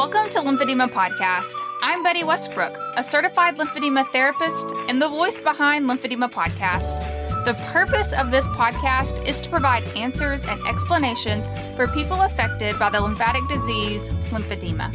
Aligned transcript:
Welcome 0.00 0.30
to 0.30 0.38
Lymphedema 0.38 0.88
Podcast. 0.88 1.52
I'm 1.82 2.02
Betty 2.02 2.24
Westbrook, 2.24 2.74
a 2.96 3.04
certified 3.04 3.58
lymphedema 3.58 4.06
therapist 4.06 4.64
and 4.88 5.00
the 5.00 5.10
voice 5.10 5.38
behind 5.38 5.84
Lymphedema 5.84 6.32
Podcast. 6.32 7.44
The 7.44 7.52
purpose 7.70 8.14
of 8.14 8.30
this 8.30 8.46
podcast 8.46 9.28
is 9.28 9.42
to 9.42 9.50
provide 9.50 9.84
answers 9.88 10.46
and 10.46 10.58
explanations 10.66 11.48
for 11.76 11.86
people 11.88 12.22
affected 12.22 12.78
by 12.78 12.88
the 12.88 12.98
lymphatic 12.98 13.46
disease, 13.46 14.08
lymphedema. 14.30 14.90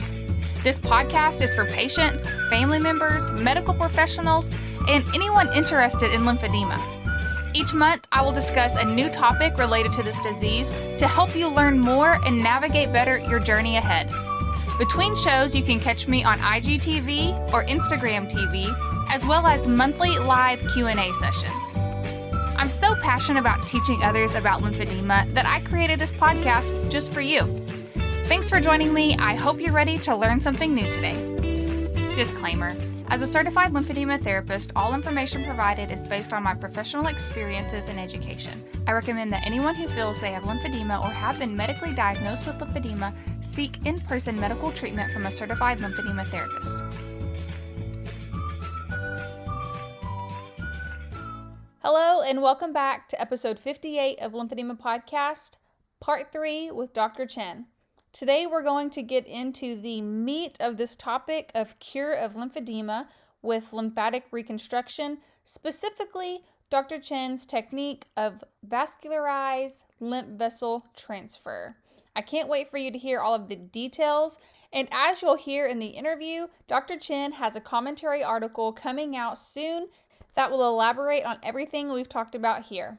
This 0.63 0.79
podcast 0.79 1.39
is 1.43 1.53
for 1.53 1.65
patients, 1.65 2.27
family 2.49 2.79
members, 2.79 3.29
medical 3.29 3.75
professionals, 3.75 4.49
and 4.87 5.05
anyone 5.13 5.55
interested 5.55 6.13
in 6.15 6.21
lymphedema. 6.21 6.81
Each 7.53 7.75
month, 7.75 8.07
I 8.11 8.23
will 8.23 8.33
discuss 8.33 8.75
a 8.75 8.83
new 8.83 9.11
topic 9.11 9.59
related 9.59 9.93
to 9.93 10.01
this 10.01 10.19
disease 10.21 10.69
to 10.97 11.07
help 11.07 11.35
you 11.35 11.47
learn 11.47 11.79
more 11.79 12.13
and 12.25 12.39
navigate 12.39 12.91
better 12.91 13.19
your 13.19 13.39
journey 13.39 13.77
ahead. 13.77 14.11
Between 14.77 15.15
shows, 15.15 15.55
you 15.55 15.63
can 15.63 15.79
catch 15.79 16.05
me 16.07 16.25
on 16.25 16.37
IGTV 16.39 17.53
or 17.53 17.63
Instagram 17.63 18.29
TV, 18.29 18.75
as 19.09 19.25
well 19.25 19.47
as 19.47 19.67
monthly 19.67 20.17
live 20.19 20.59
Q&A 20.73 21.13
sessions. 21.13 21.71
I'm 22.57 22.69
so 22.69 22.93
passionate 22.95 23.39
about 23.39 23.65
teaching 23.67 24.03
others 24.03 24.35
about 24.35 24.61
lymphedema 24.61 25.33
that 25.33 25.45
I 25.45 25.61
created 25.61 25.97
this 25.97 26.11
podcast 26.11 26.91
just 26.91 27.13
for 27.13 27.21
you. 27.21 27.45
Thanks 28.25 28.49
for 28.49 28.59
joining 28.59 28.93
me. 28.93 29.15
I 29.17 29.35
hope 29.35 29.61
you're 29.61 29.71
ready 29.71 29.97
to 29.99 30.15
learn 30.15 30.41
something 30.41 30.73
new 30.75 30.91
today. 30.91 31.15
Disclaimer 32.15 32.75
as 33.09 33.21
a 33.21 33.27
certified 33.27 33.71
lymphedema 33.71 34.19
therapist, 34.21 34.71
all 34.75 34.93
information 34.93 35.43
provided 35.43 35.91
is 35.91 36.03
based 36.03 36.33
on 36.33 36.43
my 36.43 36.55
professional 36.55 37.07
experiences 37.07 37.87
and 37.87 37.99
education. 37.99 38.63
I 38.87 38.93
recommend 38.93 39.31
that 39.31 39.45
anyone 39.45 39.75
who 39.75 39.87
feels 39.89 40.19
they 40.19 40.31
have 40.31 40.43
lymphedema 40.43 41.01
or 41.03 41.09
have 41.09 41.37
been 41.37 41.55
medically 41.55 41.93
diagnosed 41.93 42.47
with 42.47 42.57
lymphedema 42.57 43.13
seek 43.43 43.85
in 43.85 43.99
person 44.01 44.39
medical 44.39 44.71
treatment 44.71 45.13
from 45.13 45.27
a 45.27 45.31
certified 45.31 45.79
lymphedema 45.79 46.25
therapist. 46.29 46.77
Hello, 51.83 52.23
and 52.23 52.41
welcome 52.41 52.73
back 52.73 53.07
to 53.09 53.21
episode 53.21 53.59
58 53.59 54.19
of 54.19 54.31
Lymphedema 54.31 54.79
Podcast, 54.79 55.57
part 55.99 56.31
three 56.31 56.71
with 56.71 56.93
Dr. 56.93 57.27
Chen. 57.27 57.67
Today, 58.15 58.47
we're 58.47 58.63
going 58.63 58.91
to 58.91 59.01
get 59.01 59.27
into 59.27 59.75
the 59.75 60.01
meat 60.01 60.55
of 60.61 60.77
this 60.77 60.95
topic 60.95 61.51
of 61.53 61.77
cure 61.79 62.13
of 62.13 62.35
lymphedema 62.35 63.07
with 63.41 63.73
lymphatic 63.73 64.23
reconstruction, 64.31 65.17
specifically 65.43 66.45
Dr. 66.69 66.97
Chen's 66.97 67.45
technique 67.45 68.05
of 68.15 68.41
vascularized 68.65 69.83
lymph 69.99 70.29
vessel 70.39 70.85
transfer. 70.95 71.75
I 72.15 72.21
can't 72.21 72.47
wait 72.47 72.71
for 72.71 72.77
you 72.77 72.89
to 72.89 72.97
hear 72.97 73.19
all 73.19 73.33
of 73.33 73.49
the 73.49 73.57
details. 73.57 74.39
And 74.71 74.87
as 74.93 75.21
you'll 75.21 75.35
hear 75.35 75.65
in 75.65 75.79
the 75.79 75.87
interview, 75.87 76.47
Dr. 76.69 76.97
Chen 76.97 77.33
has 77.33 77.57
a 77.57 77.61
commentary 77.61 78.23
article 78.23 78.71
coming 78.71 79.17
out 79.17 79.37
soon 79.37 79.89
that 80.35 80.49
will 80.49 80.65
elaborate 80.65 81.25
on 81.25 81.39
everything 81.43 81.91
we've 81.91 82.07
talked 82.07 82.33
about 82.33 82.61
here. 82.67 82.97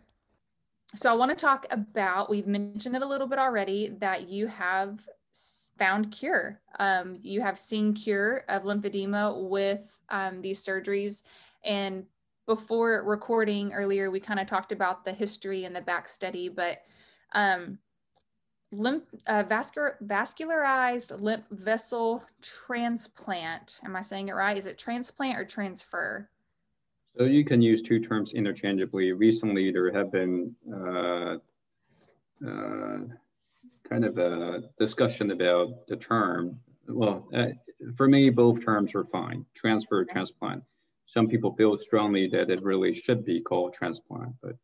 So 0.95 1.11
I 1.11 1.15
want 1.15 1.31
to 1.31 1.37
talk 1.37 1.67
about, 1.71 2.31
we've 2.31 2.47
mentioned 2.47 2.97
it 2.97 3.03
a 3.03 3.07
little 3.07 3.27
bit 3.27 3.39
already, 3.39 3.95
that 4.01 4.29
you 4.29 4.47
have 4.47 5.01
found 5.79 6.11
cure. 6.11 6.61
Um, 6.79 7.19
you 7.21 7.41
have 7.43 7.59
seen 7.59 7.93
cure 7.93 8.45
of 8.49 8.63
lymphedema 8.63 9.49
with 9.49 9.99
um, 10.09 10.41
these 10.41 10.65
surgeries. 10.65 11.23
And 11.65 12.05
before 12.47 13.03
recording 13.05 13.73
earlier, 13.73 14.11
we 14.11 14.21
kind 14.21 14.41
of 14.41 14.47
talked 14.47 14.73
about 14.73 15.05
the 15.05 15.13
history 15.13 15.65
and 15.65 15.75
the 15.75 15.83
back 15.83 16.09
study, 16.09 16.49
but 16.49 16.79
um, 17.33 17.79
lymph, 18.73 19.03
uh, 19.27 19.43
vascular, 19.49 19.99
vascularized 20.05 21.21
lymph 21.21 21.45
vessel 21.51 22.25
transplant. 22.41 23.81
Am 23.85 23.97
I 23.97 24.03
saying 24.03 24.29
it 24.29 24.35
right? 24.35 24.57
Is 24.57 24.67
it 24.67 24.79
transplant 24.79 25.39
or 25.39 25.45
transfer? 25.45 26.31
So 27.17 27.25
you 27.25 27.45
can 27.45 27.63
use 27.63 27.81
two 27.81 27.99
terms 27.99 28.35
interchangeably. 28.35 29.13
Recently, 29.13 29.73
there 29.73 29.91
have 29.91 30.13
been 30.13 30.55
uh, 30.71 31.37
uh, 32.47 32.99
kind 33.89 34.05
of 34.05 34.19
a 34.19 34.65
discussion 34.77 35.31
about 35.31 35.87
the 35.87 35.97
term. 35.97 36.61
Well, 36.87 37.27
uh, 37.33 37.47
for 37.97 38.07
me, 38.07 38.29
both 38.29 38.63
terms 38.63 38.95
are 38.95 39.05
fine, 39.05 39.47
transfer, 39.55 40.05
transplant. 40.05 40.63
Some 41.07 41.27
people 41.27 41.55
feel 41.55 41.79
strongly 41.79 42.29
that 42.29 42.51
it 42.51 42.61
really 42.63 42.93
should 42.93 43.25
be 43.25 43.41
called 43.41 43.73
transplant, 43.73 44.35
but 44.43 44.57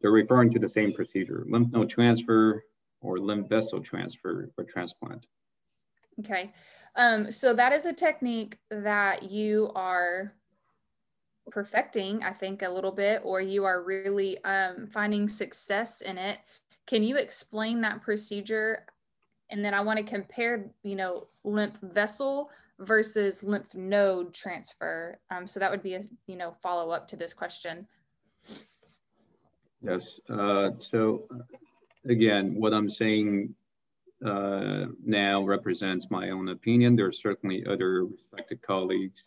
they're 0.00 0.10
referring 0.10 0.50
to 0.52 0.58
the 0.58 0.68
same 0.68 0.92
procedure, 0.92 1.44
lymph 1.48 1.70
node 1.70 1.90
transfer 1.90 2.64
or 3.00 3.18
lymph 3.18 3.48
vessel 3.48 3.80
transfer 3.80 4.50
or 4.58 4.64
transplant. 4.64 5.26
Okay, 6.18 6.52
um, 6.96 7.30
so 7.30 7.54
that 7.54 7.72
is 7.72 7.86
a 7.86 7.92
technique 7.92 8.58
that 8.70 9.30
you 9.30 9.70
are 9.76 10.32
perfecting, 11.50 12.22
I 12.22 12.32
think, 12.32 12.62
a 12.62 12.68
little 12.68 12.92
bit, 12.92 13.20
or 13.24 13.40
you 13.40 13.64
are 13.64 13.82
really 13.82 14.42
um, 14.44 14.86
finding 14.86 15.28
success 15.28 16.00
in 16.00 16.18
it. 16.18 16.38
Can 16.86 17.02
you 17.02 17.16
explain 17.16 17.80
that 17.80 18.02
procedure? 18.02 18.86
And 19.50 19.64
then 19.64 19.74
I 19.74 19.80
want 19.80 19.98
to 19.98 20.04
compare, 20.04 20.70
you 20.82 20.96
know, 20.96 21.26
lymph 21.44 21.78
vessel 21.82 22.50
versus 22.78 23.42
lymph 23.42 23.74
node 23.74 24.32
transfer. 24.32 25.18
Um, 25.30 25.46
so 25.46 25.60
that 25.60 25.70
would 25.70 25.82
be 25.82 25.94
a, 25.94 26.02
you 26.26 26.36
know, 26.36 26.54
follow 26.62 26.90
up 26.90 27.06
to 27.08 27.16
this 27.16 27.34
question. 27.34 27.86
Yes. 29.82 30.20
Uh, 30.28 30.70
so 30.78 31.24
again, 32.08 32.54
what 32.54 32.72
I'm 32.72 32.88
saying 32.88 33.54
uh, 34.24 34.86
now 35.04 35.42
represents 35.42 36.10
my 36.10 36.30
own 36.30 36.48
opinion. 36.48 36.96
There 36.96 37.06
are 37.06 37.12
certainly 37.12 37.64
other 37.66 38.04
respected 38.04 38.62
colleagues 38.62 39.26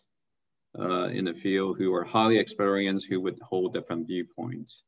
uh, 0.78 1.08
in 1.08 1.24
the 1.24 1.34
field 1.34 1.78
who 1.78 1.94
are 1.94 2.04
highly 2.04 2.38
experienced 2.38 3.06
who 3.08 3.20
would 3.20 3.38
hold 3.40 3.72
different 3.72 4.06
viewpoints. 4.06 4.82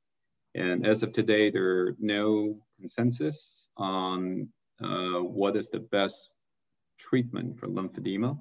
And 0.55 0.87
as 0.87 1.03
of 1.03 1.13
today, 1.13 1.51
there 1.51 1.87
are 1.87 1.97
no 1.99 2.59
consensus 2.79 3.69
on 3.77 4.49
uh, 4.83 5.21
what 5.21 5.57
is 5.57 5.69
the 5.69 5.81
best 5.81 6.35
treatment 6.99 7.59
for 7.59 7.69
lymphedema. 7.69 8.39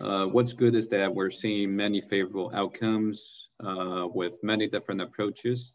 Uh, 0.00 0.26
what's 0.26 0.52
good 0.52 0.74
is 0.74 0.88
that 0.88 1.14
we're 1.14 1.30
seeing 1.30 1.76
many 1.76 2.00
favorable 2.00 2.50
outcomes 2.54 3.48
uh, 3.64 4.06
with 4.12 4.42
many 4.42 4.68
different 4.68 5.00
approaches. 5.00 5.74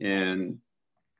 And 0.00 0.58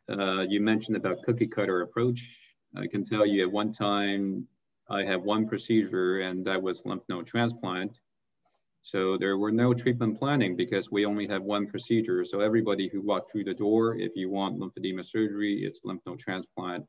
uh, 0.08 0.40
you 0.48 0.60
mentioned 0.60 0.96
about 0.96 1.22
cookie 1.24 1.48
cutter 1.48 1.82
approach. 1.82 2.38
I 2.76 2.86
can 2.86 3.02
tell 3.02 3.26
you 3.26 3.42
at 3.42 3.52
one 3.52 3.72
time, 3.72 4.46
I 4.88 5.04
had 5.04 5.22
one 5.22 5.46
procedure 5.46 6.20
and 6.20 6.44
that 6.46 6.62
was 6.62 6.86
lymph 6.86 7.02
node 7.08 7.26
transplant. 7.26 8.00
So 8.82 9.18
there 9.18 9.36
were 9.36 9.52
no 9.52 9.74
treatment 9.74 10.18
planning 10.18 10.56
because 10.56 10.90
we 10.90 11.04
only 11.04 11.26
have 11.26 11.42
one 11.42 11.66
procedure. 11.66 12.24
So 12.24 12.40
everybody 12.40 12.88
who 12.88 13.02
walked 13.02 13.30
through 13.30 13.44
the 13.44 13.54
door, 13.54 13.96
if 13.96 14.16
you 14.16 14.30
want 14.30 14.58
lymphedema 14.58 15.04
surgery, 15.04 15.62
it's 15.64 15.80
lymph 15.84 16.00
node 16.06 16.18
transplant. 16.18 16.86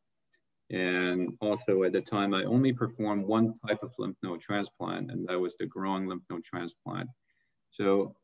And 0.69 1.35
also 1.41 1.83
at 1.83 1.93
the 1.93 2.01
time, 2.01 2.33
I 2.33 2.43
only 2.43 2.71
performed 2.71 3.25
one 3.25 3.55
type 3.67 3.81
of 3.81 3.93
lymph 3.97 4.17
node 4.21 4.39
transplant, 4.39 5.11
and 5.11 5.27
that 5.27 5.39
was 5.39 5.57
the 5.57 5.65
groin 5.65 6.07
lymph 6.07 6.23
node 6.29 6.43
transplant. 6.43 7.09
So 7.71 8.15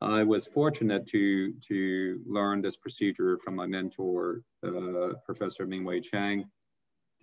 I 0.00 0.22
was 0.24 0.46
fortunate 0.46 1.06
to, 1.08 1.52
to 1.68 2.20
learn 2.26 2.62
this 2.62 2.76
procedure 2.76 3.38
from 3.38 3.54
my 3.54 3.66
mentor, 3.66 4.42
uh, 4.66 5.14
Professor 5.24 5.66
Ming-Huei 5.66 6.02
Cheng, 6.02 6.44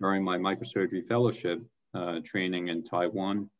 during 0.00 0.24
my 0.24 0.38
microsurgery 0.38 1.06
fellowship 1.06 1.62
uh, 1.94 2.20
training 2.24 2.68
in 2.68 2.82
Taiwan. 2.82 3.50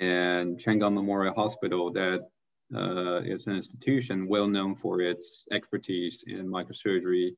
And 0.00 0.58
Chang 0.58 0.80
Gung 0.80 0.94
Memorial 0.94 1.34
Hospital 1.34 1.92
that 1.92 2.28
uh, 2.74 3.20
is 3.22 3.46
an 3.46 3.56
institution 3.56 4.26
well 4.28 4.48
known 4.48 4.74
for 4.74 5.00
its 5.00 5.44
expertise 5.52 6.24
in 6.26 6.48
microsurgery, 6.48 7.36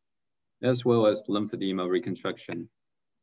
as 0.63 0.85
well 0.85 1.07
as 1.07 1.25
lymphedema 1.29 1.89
reconstruction. 1.89 2.69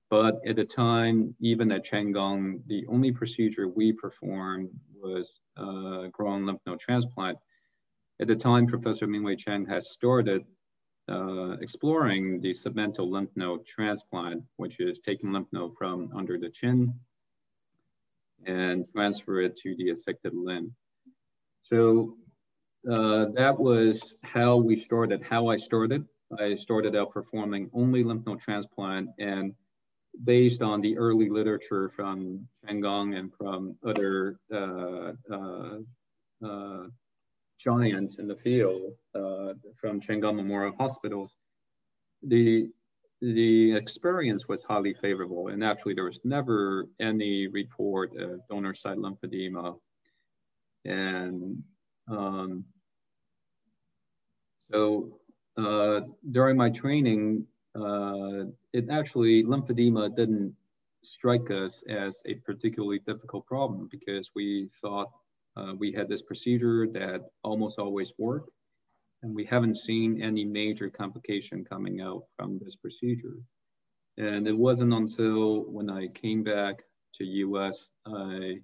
But 0.09 0.41
at 0.47 0.55
the 0.55 0.65
time, 0.65 1.35
even 1.39 1.71
at 1.71 1.85
Chang 1.85 2.13
Gung, 2.13 2.61
the 2.67 2.85
only 2.87 3.11
procedure 3.11 3.67
we 3.67 3.93
performed 3.93 4.69
was 4.93 5.39
uh, 5.57 6.07
groin 6.11 6.45
lymph 6.45 6.61
node 6.67 6.79
transplant. 6.79 7.39
At 8.19 8.27
the 8.27 8.35
time, 8.35 8.67
Professor 8.67 9.07
Ming-Huei 9.07 9.37
Cheng 9.37 9.65
has 9.65 9.89
started 9.91 10.45
uh, 11.09 11.57
exploring 11.61 12.41
the 12.41 12.51
submental 12.51 13.09
lymph 13.09 13.31
node 13.35 13.65
transplant, 13.65 14.43
which 14.57 14.79
is 14.79 14.99
taking 14.99 15.31
lymph 15.31 15.47
node 15.51 15.75
from 15.77 16.11
under 16.15 16.37
the 16.37 16.49
chin 16.49 16.93
and 18.45 18.85
transfer 18.93 19.41
it 19.41 19.57
to 19.57 19.75
the 19.75 19.91
affected 19.91 20.33
limb. 20.35 20.75
So 21.63 22.17
uh, 22.89 23.27
that 23.35 23.59
was 23.59 24.15
how 24.23 24.57
we 24.57 24.75
started, 24.75 25.23
how 25.23 25.47
I 25.47 25.57
started. 25.57 26.05
I 26.39 26.55
started 26.55 26.95
out 26.95 27.11
performing 27.11 27.69
only 27.73 28.03
lymph 28.03 28.25
node 28.25 28.41
transplant 28.41 29.09
and 29.19 29.53
based 30.23 30.61
on 30.61 30.81
the 30.81 30.97
early 30.97 31.29
literature 31.29 31.89
from 31.89 32.47
Chang 32.65 32.81
Gung 32.81 33.17
and 33.17 33.31
from 33.33 33.75
other 33.85 34.37
uh, 34.53 35.13
uh, 35.31 35.77
uh, 36.45 36.87
giants 37.59 38.19
in 38.19 38.27
the 38.27 38.35
field 38.35 38.93
uh, 39.15 39.53
from 39.79 40.01
Chang 40.01 40.21
Gung 40.21 40.35
Memorial 40.35 40.75
Hospitals, 40.77 41.31
the 42.21 42.69
the 43.23 43.73
experience 43.73 44.49
was 44.49 44.61
highly 44.63 44.93
favorable. 44.93 45.47
And 45.47 45.63
actually, 45.63 45.93
there 45.93 46.03
was 46.03 46.19
never 46.25 46.89
any 46.99 47.47
report 47.47 48.11
of 48.17 48.45
donor 48.49 48.73
site 48.73 48.97
lymphedema. 48.97 49.79
And 50.83 51.63
um, 52.09 52.65
so 54.73 55.19
uh, 55.55 56.01
during 56.31 56.57
my 56.57 56.69
training, 56.69 57.45
uh, 57.73 58.51
it 58.73 58.89
actually, 58.91 59.45
lymphedema 59.45 60.13
didn't 60.13 60.53
strike 61.01 61.49
us 61.49 61.81
as 61.87 62.21
a 62.25 62.35
particularly 62.35 62.99
difficult 63.07 63.45
problem 63.45 63.87
because 63.89 64.31
we 64.35 64.69
thought 64.81 65.09
uh, 65.55 65.73
we 65.77 65.93
had 65.93 66.09
this 66.09 66.21
procedure 66.21 66.87
that 66.87 67.29
almost 67.41 67.79
always 67.79 68.11
worked 68.17 68.49
and 69.23 69.33
we 69.33 69.45
haven't 69.45 69.77
seen 69.77 70.21
any 70.21 70.43
major 70.43 70.89
complication 70.89 71.63
coming 71.63 72.01
out 72.01 72.23
from 72.37 72.59
this 72.59 72.75
procedure. 72.75 73.37
And 74.17 74.47
it 74.47 74.55
wasn't 74.55 74.93
until 74.93 75.61
when 75.61 75.89
I 75.89 76.09
came 76.09 76.43
back 76.43 76.83
to 77.15 77.23
US, 77.23 77.89
I 78.05 78.59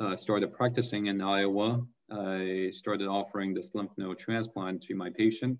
uh, 0.00 0.16
started 0.16 0.54
practicing 0.54 1.06
in 1.06 1.20
Iowa. 1.20 1.82
I 2.10 2.70
started 2.72 3.06
offering 3.06 3.52
this 3.52 3.74
lymph 3.74 3.92
node 3.98 4.18
transplant 4.18 4.82
to 4.84 4.94
my 4.94 5.10
patient. 5.10 5.58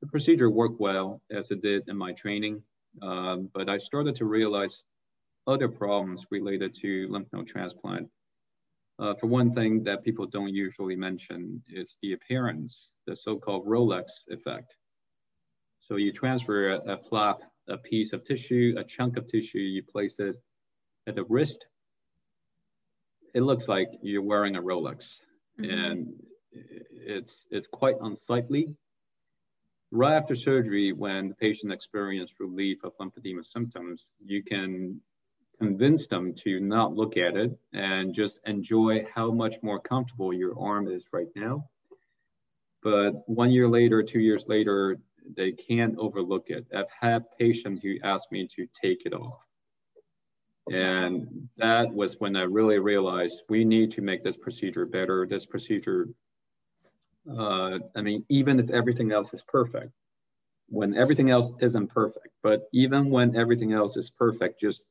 The 0.00 0.08
procedure 0.08 0.50
worked 0.50 0.80
well 0.80 1.22
as 1.30 1.50
it 1.50 1.62
did 1.62 1.84
in 1.88 1.96
my 1.96 2.12
training, 2.12 2.62
um, 3.02 3.48
but 3.54 3.68
I 3.68 3.78
started 3.78 4.16
to 4.16 4.24
realize 4.24 4.84
other 5.46 5.68
problems 5.68 6.26
related 6.30 6.74
to 6.82 7.06
lymph 7.08 7.28
node 7.32 7.46
transplant. 7.46 8.08
Uh, 8.98 9.14
for 9.14 9.26
one 9.26 9.52
thing 9.52 9.84
that 9.84 10.04
people 10.04 10.26
don't 10.26 10.54
usually 10.54 10.94
mention 10.94 11.62
is 11.68 11.98
the 12.00 12.12
appearance, 12.12 12.90
the 13.06 13.16
so-called 13.16 13.66
Rolex 13.66 14.04
effect. 14.28 14.76
So 15.80 15.96
you 15.96 16.12
transfer 16.12 16.70
a, 16.70 16.94
a, 16.94 16.98
flap, 16.98 17.42
a 17.68 17.76
piece 17.76 18.12
of 18.12 18.24
tissue, 18.24 18.74
a 18.78 18.84
chunk 18.84 19.16
of 19.16 19.26
tissue, 19.26 19.58
you 19.58 19.82
place 19.82 20.14
it 20.18 20.36
at 21.06 21.16
the 21.16 21.24
wrist. 21.24 21.66
It 23.34 23.42
looks 23.42 23.68
like 23.68 23.88
you're 24.02 24.22
wearing 24.22 24.54
a 24.54 24.62
Rolex, 24.62 25.16
mm-hmm. 25.60 25.70
and 25.70 26.22
it's 26.52 27.46
it's 27.50 27.66
quite 27.66 27.96
unsightly. 28.00 28.68
Right 29.90 30.16
after 30.16 30.36
surgery, 30.36 30.92
when 30.92 31.28
the 31.28 31.34
patient 31.34 31.72
experienced 31.72 32.38
relief 32.38 32.84
of 32.84 32.96
lymphedema 32.98 33.44
symptoms, 33.44 34.06
you 34.24 34.44
can 34.44 35.00
convince 35.58 36.06
them 36.06 36.34
to 36.34 36.60
not 36.60 36.94
look 36.94 37.16
at 37.16 37.36
it 37.36 37.56
and 37.72 38.14
just 38.14 38.40
enjoy 38.46 39.06
how 39.14 39.30
much 39.30 39.56
more 39.62 39.80
comfortable 39.80 40.32
your 40.32 40.58
arm 40.58 40.88
is 40.88 41.06
right 41.12 41.28
now. 41.34 41.68
But 42.82 43.28
one 43.28 43.50
year 43.50 43.68
later, 43.68 44.02
two 44.02 44.20
years 44.20 44.46
later, 44.46 44.98
they 45.36 45.52
can't 45.52 45.96
overlook 45.98 46.50
it. 46.50 46.66
I've 46.74 46.90
had 47.00 47.24
patients 47.38 47.82
who 47.82 47.96
asked 48.02 48.30
me 48.30 48.46
to 48.56 48.66
take 48.80 49.06
it 49.06 49.14
off. 49.14 49.46
And 50.70 51.48
that 51.56 51.92
was 51.92 52.20
when 52.20 52.36
I 52.36 52.42
really 52.42 52.78
realized 52.78 53.42
we 53.48 53.64
need 53.64 53.92
to 53.92 54.02
make 54.02 54.22
this 54.22 54.36
procedure 54.36 54.86
better. 54.86 55.26
This 55.26 55.46
procedure, 55.46 56.08
uh, 57.30 57.78
I 57.94 58.00
mean, 58.02 58.24
even 58.28 58.58
if 58.60 58.70
everything 58.70 59.12
else 59.12 59.32
is 59.34 59.42
perfect, 59.42 59.92
when 60.68 60.94
everything 60.94 61.30
else 61.30 61.52
isn't 61.60 61.88
perfect, 61.88 62.28
but 62.42 62.68
even 62.72 63.10
when 63.10 63.36
everything 63.36 63.72
else 63.72 63.96
is 63.96 64.10
perfect, 64.10 64.60
just 64.60 64.86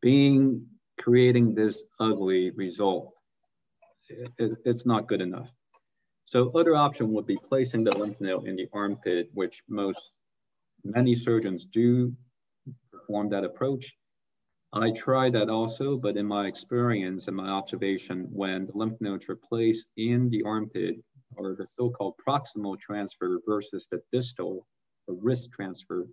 being 0.00 0.66
creating 1.00 1.54
this 1.54 1.82
ugly 2.00 2.50
result, 2.50 3.12
it, 4.08 4.54
it's 4.64 4.86
not 4.86 5.06
good 5.08 5.20
enough. 5.20 5.50
So 6.24 6.50
other 6.50 6.76
option 6.76 7.12
would 7.12 7.26
be 7.26 7.38
placing 7.48 7.84
the 7.84 7.96
lymph 7.96 8.20
node 8.20 8.46
in 8.46 8.56
the 8.56 8.68
armpit, 8.72 9.30
which 9.32 9.62
most, 9.68 10.00
many 10.84 11.14
surgeons 11.14 11.64
do 11.64 12.14
perform 12.92 13.30
that 13.30 13.44
approach. 13.44 13.94
I 14.72 14.90
tried 14.90 15.32
that 15.32 15.48
also, 15.48 15.96
but 15.96 16.18
in 16.18 16.26
my 16.26 16.46
experience 16.46 17.26
and 17.26 17.36
my 17.36 17.48
observation, 17.48 18.28
when 18.30 18.66
the 18.66 18.72
lymph 18.74 19.00
nodes 19.00 19.28
are 19.28 19.36
placed 19.36 19.88
in 19.96 20.28
the 20.28 20.42
armpit 20.42 20.96
or 21.36 21.54
the 21.54 21.66
so-called 21.78 22.14
proximal 22.26 22.78
transfer 22.78 23.40
versus 23.46 23.86
the 23.90 24.02
distal, 24.12 24.66
the 25.06 25.14
wrist 25.14 25.50
transfer, 25.52 26.06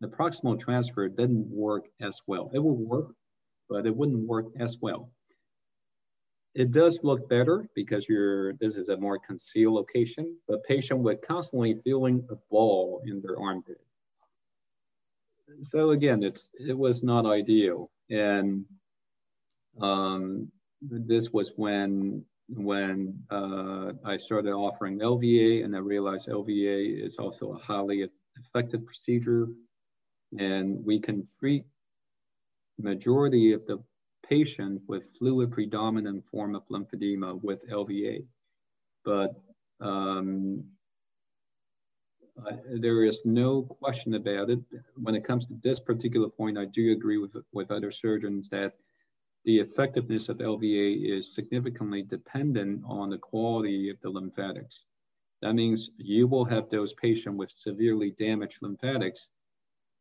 the 0.00 0.08
proximal 0.08 0.58
transfer 0.58 1.08
didn't 1.08 1.48
work 1.48 1.86
as 2.00 2.20
well. 2.26 2.50
It 2.54 2.60
will 2.60 2.76
work, 2.76 3.14
but 3.68 3.86
it 3.86 3.94
wouldn't 3.94 4.26
work 4.26 4.46
as 4.58 4.78
well. 4.80 5.10
It 6.54 6.70
does 6.72 7.00
look 7.04 7.28
better 7.28 7.68
because 7.74 8.08
you're, 8.08 8.54
this 8.54 8.76
is 8.76 8.88
a 8.88 8.96
more 8.96 9.18
concealed 9.18 9.74
location, 9.74 10.36
but 10.48 10.64
patient 10.64 11.00
would 11.00 11.22
constantly 11.22 11.74
feeling 11.84 12.26
a 12.30 12.36
ball 12.50 13.02
in 13.04 13.20
their 13.20 13.38
armpit. 13.38 13.80
So 15.70 15.90
again, 15.90 16.22
it's 16.22 16.50
it 16.58 16.76
was 16.76 17.02
not 17.02 17.26
ideal. 17.26 17.90
And 18.10 18.64
um, 19.80 20.50
this 20.82 21.32
was 21.32 21.52
when 21.56 22.24
when 22.48 23.22
uh, 23.30 23.92
I 24.04 24.16
started 24.16 24.52
offering 24.52 24.98
LVA 25.00 25.64
and 25.64 25.76
I 25.76 25.80
realized 25.80 26.28
LVA 26.28 27.04
is 27.04 27.16
also 27.16 27.52
a 27.52 27.58
highly 27.58 28.08
effective 28.36 28.86
procedure 28.86 29.48
and 30.36 30.84
we 30.84 30.98
can 30.98 31.26
treat 31.38 31.64
majority 32.78 33.52
of 33.52 33.66
the 33.66 33.82
patient 34.28 34.82
with 34.86 35.08
fluid 35.18 35.50
predominant 35.50 36.24
form 36.26 36.54
of 36.54 36.68
lymphedema 36.68 37.42
with 37.42 37.68
LVA. 37.68 38.24
But 39.04 39.34
um, 39.80 40.64
there 42.70 43.04
is 43.04 43.20
no 43.24 43.62
question 43.62 44.14
about 44.14 44.50
it. 44.50 44.60
When 44.96 45.14
it 45.14 45.24
comes 45.24 45.46
to 45.46 45.54
this 45.62 45.80
particular 45.80 46.28
point, 46.28 46.58
I 46.58 46.66
do 46.66 46.92
agree 46.92 47.18
with, 47.18 47.36
with 47.52 47.70
other 47.70 47.90
surgeons 47.90 48.48
that 48.50 48.74
the 49.44 49.60
effectiveness 49.60 50.28
of 50.28 50.38
LVA 50.38 51.16
is 51.16 51.34
significantly 51.34 52.02
dependent 52.02 52.82
on 52.86 53.10
the 53.10 53.18
quality 53.18 53.88
of 53.88 54.00
the 54.00 54.10
lymphatics. 54.10 54.84
That 55.40 55.54
means 55.54 55.90
you 55.96 56.26
will 56.26 56.44
have 56.44 56.68
those 56.68 56.92
patients 56.94 57.38
with 57.38 57.50
severely 57.50 58.10
damaged 58.10 58.58
lymphatics 58.60 59.30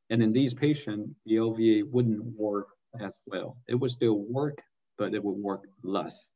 and 0.10 0.22
in 0.22 0.32
these 0.32 0.54
patients, 0.54 1.14
the 1.26 1.36
LVA 1.36 1.90
wouldn't 1.90 2.24
work 2.38 2.70
as 3.00 3.16
well. 3.26 3.58
It 3.68 3.76
would 3.76 3.92
still 3.92 4.20
work, 4.20 4.62
but 4.98 5.14
it 5.14 5.24
would 5.24 5.38
work 5.38 5.64
less. 5.84 6.30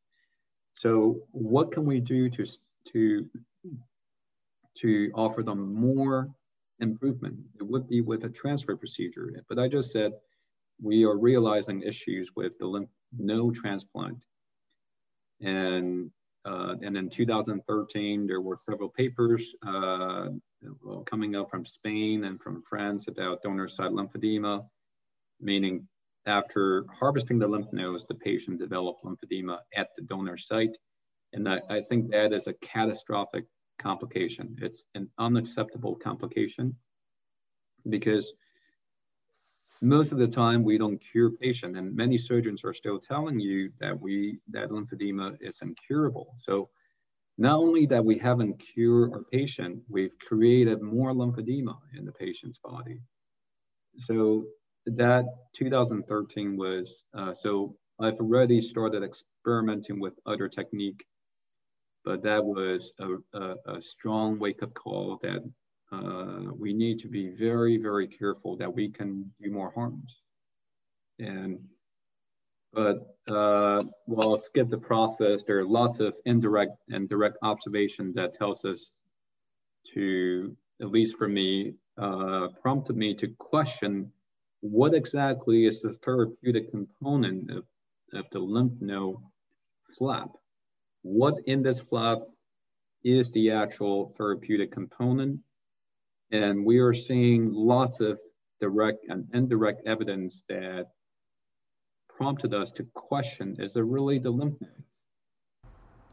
So 0.74 1.22
what 1.32 1.72
can 1.72 1.86
we 1.86 2.00
do 2.00 2.30
to, 2.30 2.46
to, 2.94 3.30
to 4.78 5.12
offer 5.14 5.44
them 5.44 5.74
more 5.74 6.30
improvement? 6.80 7.40
It 7.60 7.64
would 7.64 7.88
be 7.88 8.02
with 8.02 8.26
a 8.26 8.30
transfer 8.30 8.76
procedure. 8.76 9.44
But 9.48 9.60
I 9.60 9.68
just 9.68 9.92
said, 9.92 10.14
we 10.82 11.06
are 11.06 11.18
realizing 11.18 11.84
issues 11.84 12.32
with 12.36 12.58
the 12.58 12.66
lymph 12.66 12.90
node 13.18 13.56
transplant. 13.56 14.18
And, 15.42 16.12
uh, 16.46 16.76
and 16.82 16.98
in 16.98 17.10
2013, 17.10 18.26
there 18.26 18.42
were 18.42 18.60
several 18.70 18.90
papers 18.90 19.54
uh, 19.66 20.30
coming 21.06 21.36
out 21.36 21.50
from 21.50 21.66
Spain 21.66 22.24
and 22.26 22.42
from 22.42 22.64
France 22.64 23.08
about 23.08 23.44
donor 23.44 23.68
site 23.68 23.92
lymphedema, 23.92 24.66
meaning 25.40 25.88
after 26.26 26.86
harvesting 26.92 27.40
the 27.40 27.48
lymph 27.48 27.72
nodes, 27.72 28.06
the 28.06 28.16
patient 28.16 28.60
developed 28.60 29.04
lymphedema 29.04 29.60
at 29.76 29.90
the 29.96 30.02
donor 30.04 30.38
site. 30.38 30.78
And 31.34 31.48
I, 31.48 31.62
I 31.70 31.82
think 31.82 32.12
that 32.12 32.34
is 32.34 32.48
a 32.48 32.54
catastrophic 32.54 33.46
complication. 33.80 34.56
It's 34.62 34.86
an 34.96 35.10
unacceptable 35.18 35.96
complication 35.96 36.76
because 37.90 38.32
most 39.82 40.12
of 40.12 40.20
the 40.20 40.28
time 40.28 40.64
we 40.64 40.78
don't 40.78 41.00
cure 41.00 41.32
patient 41.32 41.76
and 41.76 41.96
many 41.96 42.18
surgeons 42.18 42.64
are 42.64 42.74
still 42.74 43.00
telling 43.00 43.40
you 43.40 43.72
that 43.80 44.00
we 44.00 44.40
that 44.52 44.70
lymphedema 44.70 45.36
is 45.42 45.58
incurable. 45.62 46.36
So 46.40 46.70
not 47.38 47.58
only 47.58 47.88
that 47.88 48.06
we 48.06 48.18
haven't 48.20 48.60
cured 48.60 49.14
our 49.14 49.24
patient, 49.32 49.82
we've 49.90 50.18
created 50.20 50.82
more 50.82 51.12
lymphedema 51.14 51.76
in 51.98 52.06
the 52.06 52.12
patient's 52.12 52.60
body. 52.60 53.02
So 53.98 54.46
that 54.86 55.26
2013 55.54 56.56
was, 56.56 57.04
uh, 57.14 57.34
so 57.34 57.76
I've 58.00 58.20
already 58.20 58.62
started 58.62 59.04
experimenting 59.04 60.00
with 60.00 60.14
other 60.26 60.48
technique, 60.48 61.04
but 62.06 62.22
that 62.24 62.44
was 62.44 62.94
a, 63.00 63.16
a, 63.34 63.56
a 63.78 63.82
strong 63.82 64.40
wake 64.40 64.62
up 64.64 64.74
call 64.74 65.18
that 65.22 65.42
uh, 65.92 66.52
we 66.58 66.74
need 66.74 67.00
to 67.00 67.08
be 67.08 67.30
very, 67.30 67.78
very 67.78 68.08
careful 68.08 68.58
that 68.58 68.74
we 68.74 68.90
can 68.90 69.32
do 69.42 69.52
more 69.52 69.72
harms. 69.72 70.22
And 71.20 71.60
but 72.74 73.18
uh, 73.30 73.84
well, 74.08 74.38
skip 74.38 74.70
the 74.70 74.78
process. 74.78 75.44
There 75.44 75.60
are 75.60 75.66
lots 75.66 76.00
of 76.00 76.16
indirect 76.26 76.78
and 76.90 77.10
direct 77.10 77.38
observations 77.44 78.16
that 78.16 78.34
tells 78.34 78.64
us 78.64 78.86
to, 79.94 80.56
at 80.82 80.90
least 80.90 81.18
for 81.18 81.28
me, 81.28 81.74
uh, 81.98 82.48
prompted 82.62 82.96
me 82.96 83.14
to 83.16 83.28
question 83.38 84.12
what 84.62 84.94
exactly 84.94 85.66
is 85.66 85.82
the 85.82 85.92
therapeutic 85.92 86.72
component 86.72 87.52
of, 87.52 87.66
of 88.14 88.26
the 88.32 88.40
lymph 88.40 88.80
node 88.80 89.18
flap? 89.98 90.30
What 91.02 91.36
in 91.48 91.64
this 91.64 91.82
flap 91.82 92.20
is 93.04 93.32
the 93.32 93.52
actual 93.52 94.14
therapeutic 94.16 94.72
component? 94.72 95.40
And 96.32 96.66
we 96.66 96.80
are 96.80 96.94
seeing 96.94 97.52
lots 97.52 98.00
of 98.00 98.18
direct 98.62 99.06
and 99.10 99.28
indirect 99.34 99.86
evidence 99.86 100.44
that 100.48 100.88
prompted 102.08 102.54
us 102.54 102.72
to 102.72 102.86
question, 102.94 103.58
is 103.60 103.76
it 103.76 103.84
really 103.84 104.18
the 104.18 104.30
lymph 104.30 104.56
nodes? 104.62 104.74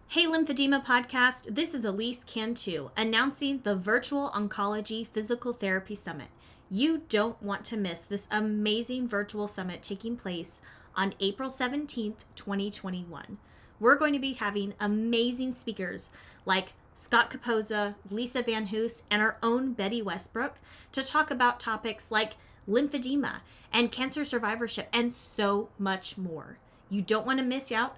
Hey 0.09 0.27
Lymphedema 0.27 0.85
Podcast, 0.85 1.55
this 1.55 1.73
is 1.73 1.85
Elise 1.85 2.25
Cantu 2.25 2.91
announcing 2.97 3.61
the 3.63 3.77
Virtual 3.77 4.31
Oncology 4.31 5.07
Physical 5.07 5.53
Therapy 5.53 5.95
Summit. 5.95 6.29
You 6.69 7.03
don't 7.09 7.41
want 7.41 7.65
to 7.67 7.77
miss 7.77 8.05
this 8.05 8.27
amazing 8.31 9.07
virtual 9.07 9.47
summit 9.47 9.83
taking 9.83 10.17
place 10.17 10.63
on 10.97 11.15
April 11.21 11.49
17th, 11.49 12.25
2021. 12.35 13.39
We're 13.79 13.95
going 13.95 14.15
to 14.15 14.19
be 14.19 14.33
having 14.33 14.75
amazing 14.81 15.53
speakers 15.53 16.11
like 16.45 16.73
Scott 16.99 17.31
Capozza, 17.31 17.95
Lisa 18.11 18.43
VanHoose, 18.43 19.03
and 19.09 19.23
our 19.23 19.37
own 19.41 19.73
Betty 19.73 20.03
Westbrook 20.03 20.57
to 20.91 21.05
talk 21.05 21.31
about 21.31 21.61
topics 21.61 22.11
like 22.11 22.35
lymphedema 22.69 23.41
and 23.73 23.93
cancer 23.93 24.25
survivorship 24.25 24.89
and 24.93 25.13
so 25.13 25.69
much 25.79 26.19
more. 26.19 26.59
You 26.91 27.03
don't 27.03 27.25
want 27.25 27.39
to 27.39 27.45
miss 27.45 27.71
out 27.71 27.97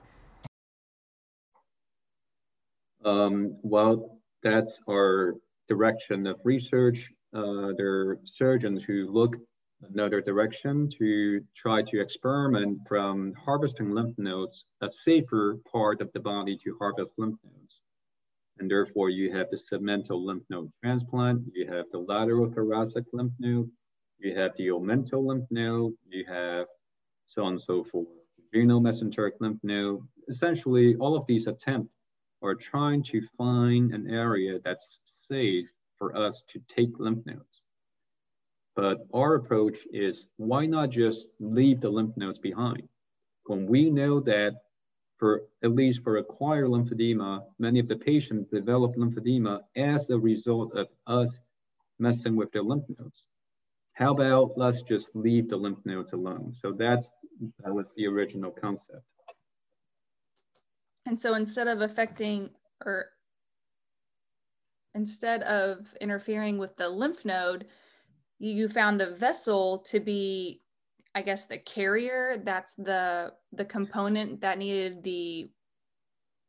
um, 3.05 3.57
well, 3.63 4.19
that's 4.43 4.79
our 4.89 5.35
direction 5.69 6.27
of 6.27 6.39
research. 6.45 7.11
Uh, 7.35 7.73
there 7.77 8.11
are 8.11 8.19
surgeons 8.25 8.85
who 8.85 9.11
look 9.11 9.37
another 9.91 10.21
direction 10.21 10.91
to 10.99 11.41
try 11.57 11.81
to 11.81 12.01
experiment 12.01 12.79
from 12.87 13.33
harvesting 13.43 13.91
lymph 13.93 14.15
nodes, 14.19 14.67
a 14.83 14.89
safer 14.89 15.57
part 15.73 16.03
of 16.03 16.13
the 16.13 16.21
body 16.21 16.59
to 16.59 16.77
harvest 16.79 17.15
lymph 17.17 17.39
nodes. 17.43 17.80
And 18.61 18.71
therefore 18.71 19.09
you 19.09 19.33
have 19.33 19.49
the 19.49 19.57
submental 19.57 20.23
lymph 20.23 20.45
node 20.51 20.71
transplant, 20.85 21.45
you 21.55 21.67
have 21.73 21.87
the 21.91 21.99
lateral 21.99 22.47
thoracic 22.47 23.05
lymph 23.15 23.33
node, 23.39 23.71
you 24.19 24.39
have 24.39 24.55
the 24.57 24.69
omental 24.69 25.25
lymph 25.25 25.47
node, 25.51 25.95
you 26.07 26.27
have 26.29 26.67
so 27.27 27.43
on 27.45 27.53
and 27.53 27.61
so 27.61 27.83
forth, 27.83 28.09
renal 28.53 28.83
mesenteric 28.83 29.33
lymph 29.41 29.61
node. 29.63 30.03
Essentially 30.29 30.95
all 30.97 31.17
of 31.17 31.25
these 31.27 31.47
attempts 31.47 31.95
are 32.43 32.55
trying 32.55 33.03
to 33.05 33.23
find 33.39 33.95
an 33.95 34.11
area 34.11 34.59
that's 34.63 34.99
safe 35.05 35.69
for 35.97 36.15
us 36.15 36.43
to 36.49 36.61
take 36.69 36.99
lymph 36.99 37.25
nodes. 37.25 37.63
But 38.77 39.07
our 39.15 39.37
approach 39.37 39.79
is 39.91 40.29
why 40.37 40.67
not 40.67 40.91
just 40.91 41.29
leave 41.39 41.81
the 41.81 41.91
lymph 41.91 42.17
nodes 42.19 42.39
behind? 42.39 42.89
When 43.47 43.67
we 43.67 43.91
know 43.91 44.21
that 44.21 44.53
for 45.21 45.43
at 45.63 45.73
least 45.73 46.03
for 46.03 46.17
acquired 46.17 46.69
lymphedema, 46.69 47.45
many 47.59 47.79
of 47.79 47.87
the 47.87 47.97
patients 47.97 48.51
develop 48.51 48.97
lymphedema 48.97 49.61
as 49.77 50.09
a 50.09 50.19
result 50.19 50.75
of 50.75 50.89
us 51.07 51.39
messing 51.99 52.35
with 52.35 52.51
their 52.51 52.63
lymph 52.63 52.87
nodes. 52.99 53.27
How 53.93 54.13
about 54.13 54.53
let's 54.57 54.83
just 54.83 55.11
leave 55.15 55.51
the 55.51 55.59
lymph 55.59 55.85
nodes 55.85 56.15
alone? 56.15 56.55
So 56.59 56.73
that's 56.73 57.11
that 57.63 57.73
was 57.73 57.87
the 57.97 58.07
original 58.07 58.51
concept. 58.51 59.03
And 61.05 61.19
so 61.19 61.35
instead 61.35 61.69
of 61.69 61.83
affecting 61.83 62.51
or 62.85 63.11
instead 64.95 65.43
of 65.43 65.93
interfering 66.01 66.57
with 66.57 66.75
the 66.77 66.89
lymph 66.89 67.27
node, 67.27 67.67
you 68.39 68.69
found 68.69 68.99
the 68.99 69.15
vessel 69.17 69.81
to 69.89 70.01
be, 70.01 70.63
I 71.15 71.23
guess, 71.23 71.47
the 71.47 71.59
carrier. 71.59 72.43
That's 72.45 72.75
the 72.75 73.33
the 73.53 73.65
component 73.65 74.41
that 74.41 74.59
needed 74.59 75.03
the 75.03 75.51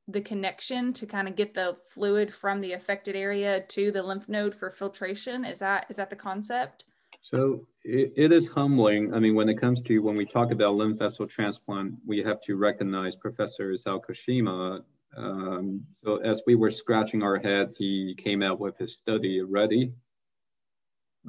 the 0.08 0.22
connection 0.22 0.94
to 0.94 1.06
kind 1.06 1.28
of 1.28 1.36
get 1.36 1.54
the 1.54 1.78
fluid 1.88 2.34
from 2.34 2.60
the 2.60 2.74
affected 2.74 3.16
area 3.16 3.62
to 3.70 3.92
the 3.92 4.04
lymph 4.04 4.28
node 4.28 4.56
for 4.56 4.70
filtration. 4.70 5.46
Is 5.46 5.60
that 5.60 5.86
is 5.90 5.96
that 5.98 6.10
the 6.10 6.16
concept? 6.16 6.86
So 7.22 7.68
it, 7.84 8.14
it 8.16 8.32
is 8.32 8.48
humbling. 8.48 9.14
I 9.14 9.20
mean, 9.20 9.36
when 9.36 9.50
it 9.50 9.60
comes 9.60 9.82
to 9.84 10.00
when 10.00 10.16
we 10.16 10.26
talk 10.26 10.52
about 10.52 10.76
lymph 10.76 11.00
vessel 11.00 11.28
transplant, 11.28 11.94
we 12.06 12.20
have 12.20 12.42
to 12.42 12.56
recognize 12.56 13.16
Professor 13.16 13.72
Isao 13.72 14.02
Koshima. 14.04 14.82
Um, 15.16 15.82
so 16.04 16.18
as 16.18 16.42
we 16.48 16.56
were 16.56 16.70
scratching 16.70 17.22
our 17.22 17.38
head, 17.38 17.74
he 17.78 18.16
came 18.18 18.42
out 18.42 18.60
with 18.60 18.78
his 18.78 18.96
study 18.98 19.42
already. 19.42 19.94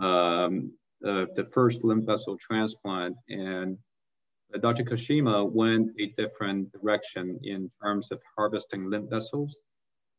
Um, 0.00 0.72
the 1.02 1.48
first 1.52 1.84
lymph 1.84 2.06
vessel 2.06 2.38
transplant 2.38 3.16
and 3.28 3.76
Dr. 4.60 4.84
Koshima 4.84 5.50
went 5.50 5.92
a 5.98 6.08
different 6.08 6.70
direction 6.72 7.40
in 7.42 7.70
terms 7.82 8.12
of 8.12 8.20
harvesting 8.36 8.90
lymph 8.90 9.08
vessels. 9.08 9.58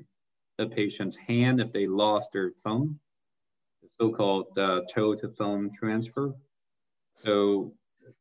the 0.56 0.66
patient's 0.66 1.16
hand 1.16 1.60
if 1.60 1.72
they 1.72 1.86
lost 1.86 2.32
their 2.32 2.50
thumb, 2.64 2.98
the 3.82 3.88
so-called 4.00 4.58
uh, 4.58 4.80
toe 4.92 5.14
to 5.14 5.28
thumb 5.28 5.70
transfer. 5.78 6.34
So 7.16 7.74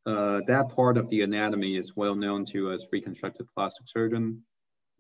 uh, 0.06 0.42
that 0.48 0.70
part 0.76 0.98
of 0.98 1.10
the 1.10 1.22
anatomy 1.22 1.78
is 1.78 1.96
well 1.96 2.16
known 2.16 2.46
to 2.46 2.72
us 2.72 2.88
reconstructive 2.92 3.48
plastic 3.56 3.88
surgeon. 3.88 4.44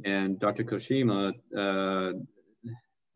And 0.05 0.39
Dr. 0.39 0.63
Koshima 0.63 1.33
uh, 1.57 2.17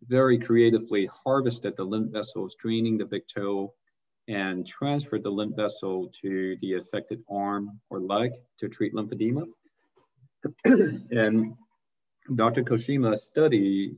very 0.08 0.38
creatively 0.38 1.10
harvested 1.24 1.75
the 1.77 1.84
lymph 1.84 2.12
vessels, 2.12 2.56
draining 2.60 2.98
the 2.98 3.06
big 3.06 3.24
toe 3.27 3.74
and 4.31 4.65
transferred 4.65 5.23
the 5.23 5.29
lymph 5.29 5.55
vessel 5.55 6.11
to 6.21 6.55
the 6.61 6.73
affected 6.75 7.21
arm 7.29 7.79
or 7.89 8.00
leg 8.00 8.31
to 8.59 8.69
treat 8.69 8.93
lymphedema. 8.93 9.45
and 10.65 11.55
Dr. 12.33 12.63
Koshima's 12.63 13.23
study, 13.23 13.95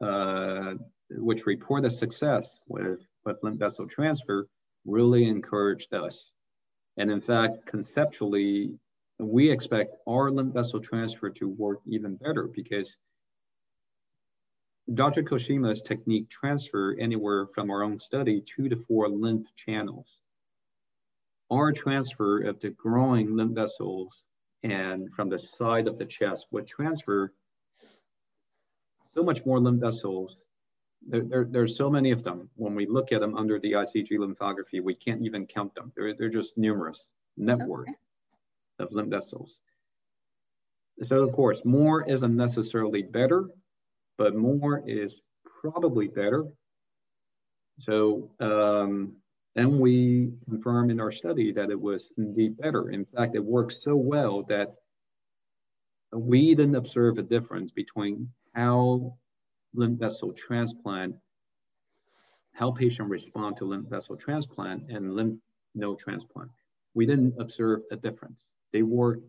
uh, 0.00 0.74
which 1.10 1.46
reported 1.46 1.90
success 1.90 2.48
with, 2.68 3.00
with 3.24 3.42
lymph 3.42 3.58
vessel 3.58 3.86
transfer, 3.86 4.46
really 4.84 5.24
encouraged 5.24 5.94
us 5.94 6.30
and 6.96 7.10
in 7.10 7.20
fact, 7.20 7.66
conceptually, 7.66 8.78
we 9.18 9.50
expect 9.50 9.96
our 10.08 10.30
lymph 10.30 10.54
vessel 10.54 10.80
transfer 10.80 11.30
to 11.30 11.48
work 11.48 11.80
even 11.86 12.16
better 12.16 12.44
because 12.44 12.96
Dr. 14.92 15.22
Koshima's 15.22 15.80
technique 15.80 16.28
transfer 16.28 16.94
anywhere 16.98 17.46
from 17.46 17.70
our 17.70 17.82
own 17.82 17.98
study 17.98 18.42
two 18.42 18.68
to 18.68 18.76
four 18.76 19.08
lymph 19.08 19.46
channels. 19.56 20.18
Our 21.50 21.72
transfer 21.72 22.42
of 22.42 22.60
the 22.60 22.70
groin 22.70 23.36
lymph 23.36 23.54
vessels 23.54 24.22
and 24.62 25.12
from 25.14 25.30
the 25.30 25.38
side 25.38 25.88
of 25.88 25.98
the 25.98 26.04
chest 26.04 26.46
would 26.50 26.66
transfer 26.66 27.32
so 29.14 29.22
much 29.22 29.46
more 29.46 29.60
lymph 29.60 29.80
vessels 29.80 30.44
there, 31.06 31.22
there, 31.22 31.44
there's 31.44 31.76
so 31.76 31.90
many 31.90 32.10
of 32.10 32.22
them. 32.22 32.48
When 32.56 32.74
we 32.74 32.86
look 32.86 33.12
at 33.12 33.20
them 33.20 33.36
under 33.36 33.58
the 33.58 33.72
ICG 33.72 34.12
lymphography, 34.12 34.82
we 34.82 34.94
can't 34.94 35.22
even 35.22 35.46
count 35.46 35.74
them. 35.74 35.92
They're, 35.94 36.14
they're 36.14 36.28
just 36.28 36.56
numerous 36.56 37.08
network 37.36 37.88
okay. 37.88 37.96
of 38.78 38.92
lymph 38.92 39.10
vessels. 39.10 39.60
So 41.02 41.22
of 41.22 41.32
course, 41.32 41.60
more 41.64 42.08
isn't 42.08 42.36
necessarily 42.36 43.02
better, 43.02 43.48
but 44.16 44.34
more 44.34 44.82
is 44.86 45.20
probably 45.60 46.08
better. 46.08 46.44
So, 47.78 48.30
um, 48.40 49.16
and 49.56 49.78
we 49.80 50.32
confirmed 50.48 50.90
in 50.90 51.00
our 51.00 51.10
study 51.10 51.52
that 51.52 51.70
it 51.70 51.80
was 51.80 52.10
indeed 52.18 52.56
better. 52.56 52.90
In 52.90 53.04
fact, 53.04 53.36
it 53.36 53.44
worked 53.44 53.72
so 53.72 53.94
well 53.96 54.42
that 54.44 54.74
we 56.12 56.54
didn't 56.54 56.76
observe 56.76 57.18
a 57.18 57.22
difference 57.22 57.72
between 57.72 58.30
how 58.54 59.16
lymph 59.74 59.98
vessel 59.98 60.32
transplant, 60.32 61.16
how 62.52 62.70
patients 62.70 63.10
respond 63.10 63.56
to 63.56 63.64
lymph 63.64 63.88
vessel 63.88 64.16
transplant 64.16 64.90
and 64.90 65.14
lymph 65.14 65.40
node 65.74 65.98
transplant. 65.98 66.50
We 66.94 67.06
didn't 67.06 67.34
observe 67.38 67.82
a 67.90 67.96
difference. 67.96 68.46
They 68.72 68.82
work 68.82 69.20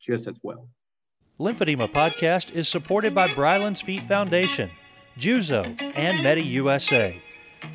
just 0.00 0.26
as 0.26 0.38
well. 0.42 0.68
Lymphedema 1.40 1.92
Podcast 1.92 2.52
is 2.52 2.68
supported 2.68 3.14
by 3.14 3.32
Bryland's 3.34 3.80
Feet 3.80 4.06
Foundation, 4.06 4.70
Juzo, 5.18 5.64
and 5.96 6.22
Medi 6.22 6.42
USA. 6.42 7.20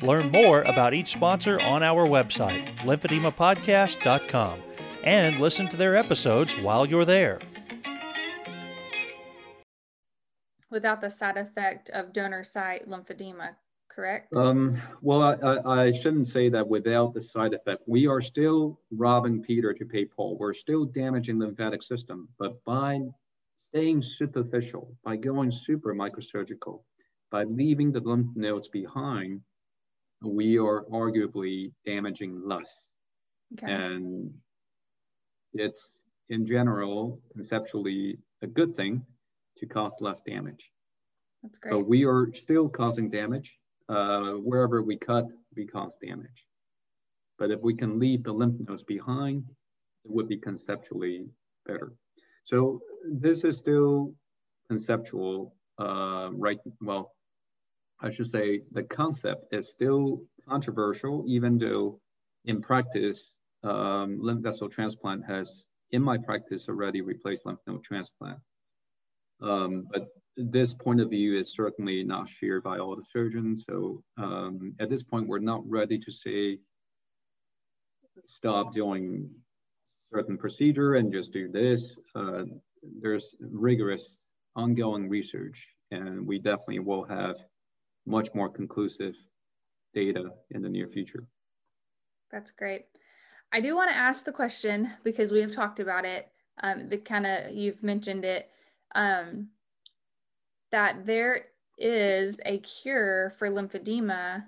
Learn 0.02 0.30
more 0.30 0.62
about 0.62 0.94
each 0.94 1.12
sponsor 1.12 1.60
on 1.62 1.82
our 1.82 2.06
website, 2.06 2.76
lymphedemapodcast.com, 2.78 4.60
and 5.04 5.40
listen 5.40 5.68
to 5.68 5.76
their 5.76 5.96
episodes 5.96 6.54
while 6.58 6.86
you're 6.86 7.04
there. 7.04 7.40
without 10.70 11.00
the 11.00 11.10
side 11.10 11.36
effect 11.36 11.90
of 11.90 12.12
donor 12.12 12.42
site 12.42 12.86
lymphedema, 12.88 13.50
correct? 13.88 14.34
Um, 14.36 14.80
well, 15.02 15.22
I, 15.22 15.86
I, 15.86 15.90
shouldn't 15.90 16.26
say 16.26 16.48
that 16.48 16.66
without 16.66 17.12
the 17.12 17.20
side 17.20 17.54
effect. 17.54 17.82
We 17.86 18.06
are 18.06 18.20
still 18.20 18.80
robbing 18.92 19.42
Peter 19.42 19.74
to 19.74 19.84
pay 19.84 20.04
Paul. 20.04 20.36
We're 20.38 20.52
still 20.54 20.84
damaging 20.84 21.38
the 21.38 21.46
lymphatic 21.46 21.82
system, 21.82 22.28
but 22.38 22.64
by 22.64 23.00
staying 23.70 24.02
superficial, 24.02 24.96
by 25.04 25.16
going 25.16 25.50
super 25.50 25.94
microsurgical, 25.94 26.82
by 27.30 27.44
leaving 27.44 27.92
the 27.92 28.00
lymph 28.00 28.34
nodes 28.34 28.68
behind, 28.68 29.40
we 30.22 30.58
are 30.58 30.84
arguably 30.92 31.72
damaging 31.84 32.42
less. 32.44 32.70
Okay. 33.54 33.72
And 33.72 34.32
it's 35.52 35.86
in 36.28 36.44
general, 36.46 37.20
conceptually, 37.32 38.18
a 38.42 38.46
good 38.46 38.74
thing 38.74 39.04
to 39.58 39.66
cause 39.66 39.96
less 40.00 40.20
damage. 40.22 40.70
That's 41.42 41.58
great. 41.58 41.72
But 41.72 41.88
we 41.88 42.04
are 42.04 42.32
still 42.34 42.68
causing 42.68 43.10
damage. 43.10 43.56
Uh, 43.88 44.32
wherever 44.34 44.82
we 44.82 44.96
cut, 44.96 45.26
we 45.56 45.66
cause 45.66 45.96
damage. 46.02 46.46
But 47.38 47.50
if 47.50 47.60
we 47.60 47.74
can 47.74 47.98
leave 47.98 48.24
the 48.24 48.32
lymph 48.32 48.60
nodes 48.68 48.82
behind, 48.82 49.44
it 50.04 50.10
would 50.10 50.28
be 50.28 50.36
conceptually 50.36 51.26
better. 51.66 51.94
So 52.44 52.80
this 53.04 53.44
is 53.44 53.58
still 53.58 54.14
conceptual, 54.68 55.54
uh, 55.78 56.30
right? 56.32 56.58
Well, 56.80 57.12
I 58.00 58.10
should 58.10 58.30
say 58.30 58.62
the 58.72 58.82
concept 58.82 59.52
is 59.52 59.70
still 59.70 60.22
controversial, 60.48 61.24
even 61.28 61.58
though 61.58 62.00
in 62.44 62.62
practice, 62.62 63.34
um, 63.62 64.18
lymph 64.20 64.42
vessel 64.42 64.68
transplant 64.68 65.24
has, 65.26 65.64
in 65.90 66.02
my 66.02 66.16
practice, 66.18 66.68
already 66.68 67.02
replaced 67.02 67.44
lymph 67.44 67.60
node 67.66 67.84
transplant. 67.84 68.38
Um, 69.42 69.86
but 69.90 70.08
this 70.36 70.74
point 70.74 71.00
of 71.00 71.10
view 71.10 71.38
is 71.38 71.54
certainly 71.54 72.02
not 72.02 72.28
shared 72.28 72.62
by 72.62 72.78
all 72.78 72.96
the 72.96 73.04
surgeons. 73.12 73.64
So 73.68 74.02
um, 74.16 74.74
at 74.80 74.88
this 74.88 75.02
point, 75.02 75.28
we're 75.28 75.38
not 75.38 75.62
ready 75.68 75.98
to 75.98 76.12
say, 76.12 76.58
stop 78.26 78.72
doing 78.72 79.30
certain 80.12 80.38
procedure 80.38 80.94
and 80.94 81.12
just 81.12 81.32
do 81.32 81.50
this. 81.50 81.96
Uh, 82.14 82.44
there's 83.00 83.34
rigorous 83.40 84.18
ongoing 84.56 85.08
research 85.08 85.68
and 85.90 86.26
we 86.26 86.38
definitely 86.38 86.78
will 86.78 87.04
have 87.04 87.36
much 88.06 88.28
more 88.34 88.48
conclusive 88.48 89.14
data 89.94 90.30
in 90.50 90.62
the 90.62 90.68
near 90.68 90.88
future. 90.88 91.26
That's 92.30 92.50
great. 92.50 92.86
I 93.52 93.60
do 93.60 93.74
want 93.74 93.90
to 93.90 93.96
ask 93.96 94.24
the 94.24 94.32
question 94.32 94.92
because 95.02 95.32
we 95.32 95.40
have 95.40 95.52
talked 95.52 95.80
about 95.80 96.04
it. 96.04 96.28
Um, 96.62 96.88
the 96.88 96.98
kind 96.98 97.26
of 97.26 97.52
you've 97.52 97.82
mentioned 97.82 98.24
it 98.24 98.50
um, 98.94 99.48
that 100.70 101.04
there 101.04 101.46
is 101.78 102.38
a 102.44 102.58
cure 102.58 103.32
for 103.38 103.48
lymphedema 103.48 104.44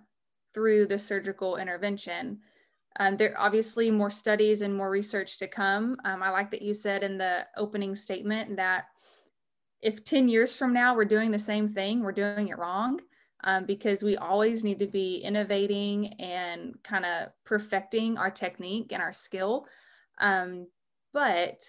through 0.54 0.86
the 0.86 0.98
surgical 0.98 1.56
intervention. 1.56 2.38
Um, 2.98 3.16
there 3.16 3.34
obviously 3.38 3.90
more 3.90 4.10
studies 4.10 4.62
and 4.62 4.74
more 4.74 4.90
research 4.90 5.38
to 5.38 5.48
come. 5.48 5.96
Um, 6.04 6.22
I 6.22 6.30
like 6.30 6.50
that 6.50 6.62
you 6.62 6.74
said 6.74 7.02
in 7.02 7.18
the 7.18 7.46
opening 7.56 7.96
statement 7.96 8.56
that 8.56 8.84
if 9.80 10.04
10 10.04 10.28
years 10.28 10.54
from 10.54 10.72
now 10.72 10.94
we're 10.94 11.04
doing 11.04 11.30
the 11.30 11.38
same 11.38 11.68
thing, 11.68 12.02
we're 12.02 12.12
doing 12.12 12.48
it 12.48 12.58
wrong 12.58 13.00
um, 13.44 13.66
because 13.66 14.02
we 14.02 14.16
always 14.16 14.62
need 14.62 14.78
to 14.78 14.86
be 14.86 15.16
innovating 15.16 16.14
and 16.20 16.74
kind 16.84 17.04
of 17.04 17.30
perfecting 17.44 18.16
our 18.16 18.30
technique 18.30 18.92
and 18.92 19.02
our 19.02 19.12
skill. 19.12 19.66
Um, 20.18 20.68
but 21.12 21.64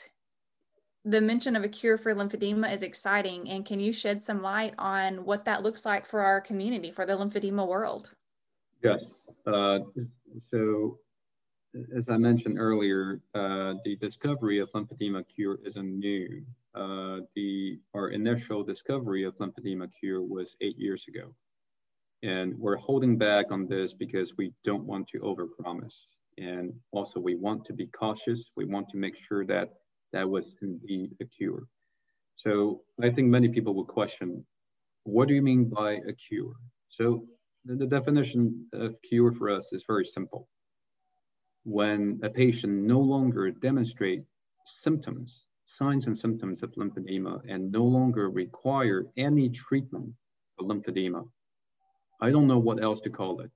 the 1.06 1.20
mention 1.20 1.56
of 1.56 1.64
a 1.64 1.70
cure 1.70 1.98
for 1.98 2.14
lymphedema 2.14 2.74
is 2.74 2.84
exciting. 2.84 3.50
And 3.50 3.66
can 3.66 3.80
you 3.80 3.92
shed 3.92 4.24
some 4.24 4.42
light 4.42 4.74
on 4.78 5.26
what 5.26 5.46
that 5.46 5.64
looks 5.64 5.86
like 5.86 6.06
for 6.06 6.22
our 6.22 6.40
community, 6.40 6.92
for 6.92 7.06
the 7.06 7.14
lymphedema 7.14 7.68
world? 7.68 8.12
Yes. 8.84 9.04
Uh, 9.46 9.80
so, 10.50 11.00
as 11.96 12.08
I 12.10 12.18
mentioned 12.18 12.60
earlier, 12.60 13.22
uh, 13.34 13.76
the 13.84 13.96
discovery 14.00 14.60
of 14.60 14.72
lymphedema 14.72 15.24
cure 15.28 15.60
isn't 15.66 16.00
new. 16.00 16.44
Uh, 16.76 17.20
the 17.36 17.80
our 17.94 18.10
initial 18.10 18.64
discovery 18.64 19.24
of 19.24 19.38
lymphedema 19.38 19.88
cure 20.00 20.22
was 20.22 20.56
eight 20.62 20.78
years 20.78 21.06
ago. 21.08 21.34
And 22.22 22.58
we're 22.58 22.78
holding 22.78 23.18
back 23.18 23.52
on 23.52 23.68
this 23.68 23.94
because 23.94 24.38
we 24.38 24.54
don't 24.64 24.86
want 24.86 25.08
to 25.10 25.20
overpromise. 25.20 25.98
And 26.38 26.74
also 26.92 27.20
we 27.20 27.36
want 27.36 27.66
to 27.66 27.74
be 27.74 27.88
cautious. 27.88 28.52
We 28.56 28.66
want 28.66 28.90
to 28.90 28.98
make 28.98 29.16
sure 29.28 29.46
that 29.46 29.74
that 30.14 30.30
was 30.30 30.56
indeed 30.62 31.16
a 31.22 31.26
cure. 31.26 31.64
So 32.36 32.82
I 33.02 33.10
think 33.10 33.28
many 33.28 33.50
people 33.50 33.74
will 33.74 33.86
question, 33.86 34.46
what 35.04 35.28
do 35.28 35.34
you 35.34 35.42
mean 35.42 35.66
by 35.66 36.00
a 36.08 36.14
cure? 36.14 36.56
So 36.90 37.26
the, 37.66 37.76
the 37.76 37.88
definition 37.88 38.68
of 38.74 38.96
cure 39.02 39.34
for 39.34 39.50
us 39.50 39.70
is 39.74 39.84
very 39.86 40.06
simple. 40.06 40.48
When 41.64 42.20
a 42.24 42.30
patient 42.30 42.74
no 42.74 43.00
longer 43.00 43.52
demonstrate 43.52 44.24
symptoms, 44.66 45.46
signs 45.66 46.08
and 46.08 46.18
symptoms 46.18 46.62
of 46.62 46.74
lymphedema 46.74 47.42
and 47.48 47.72
no 47.72 47.86
longer 47.86 48.30
require 48.30 49.06
any 49.18 49.50
treatment 49.50 50.14
for 50.56 50.68
lymphedema, 50.68 51.28
I 52.20 52.30
don't 52.30 52.48
know 52.48 52.60
what 52.60 52.84
else 52.84 53.02
to 53.02 53.10
call 53.10 53.42
it. 53.42 53.52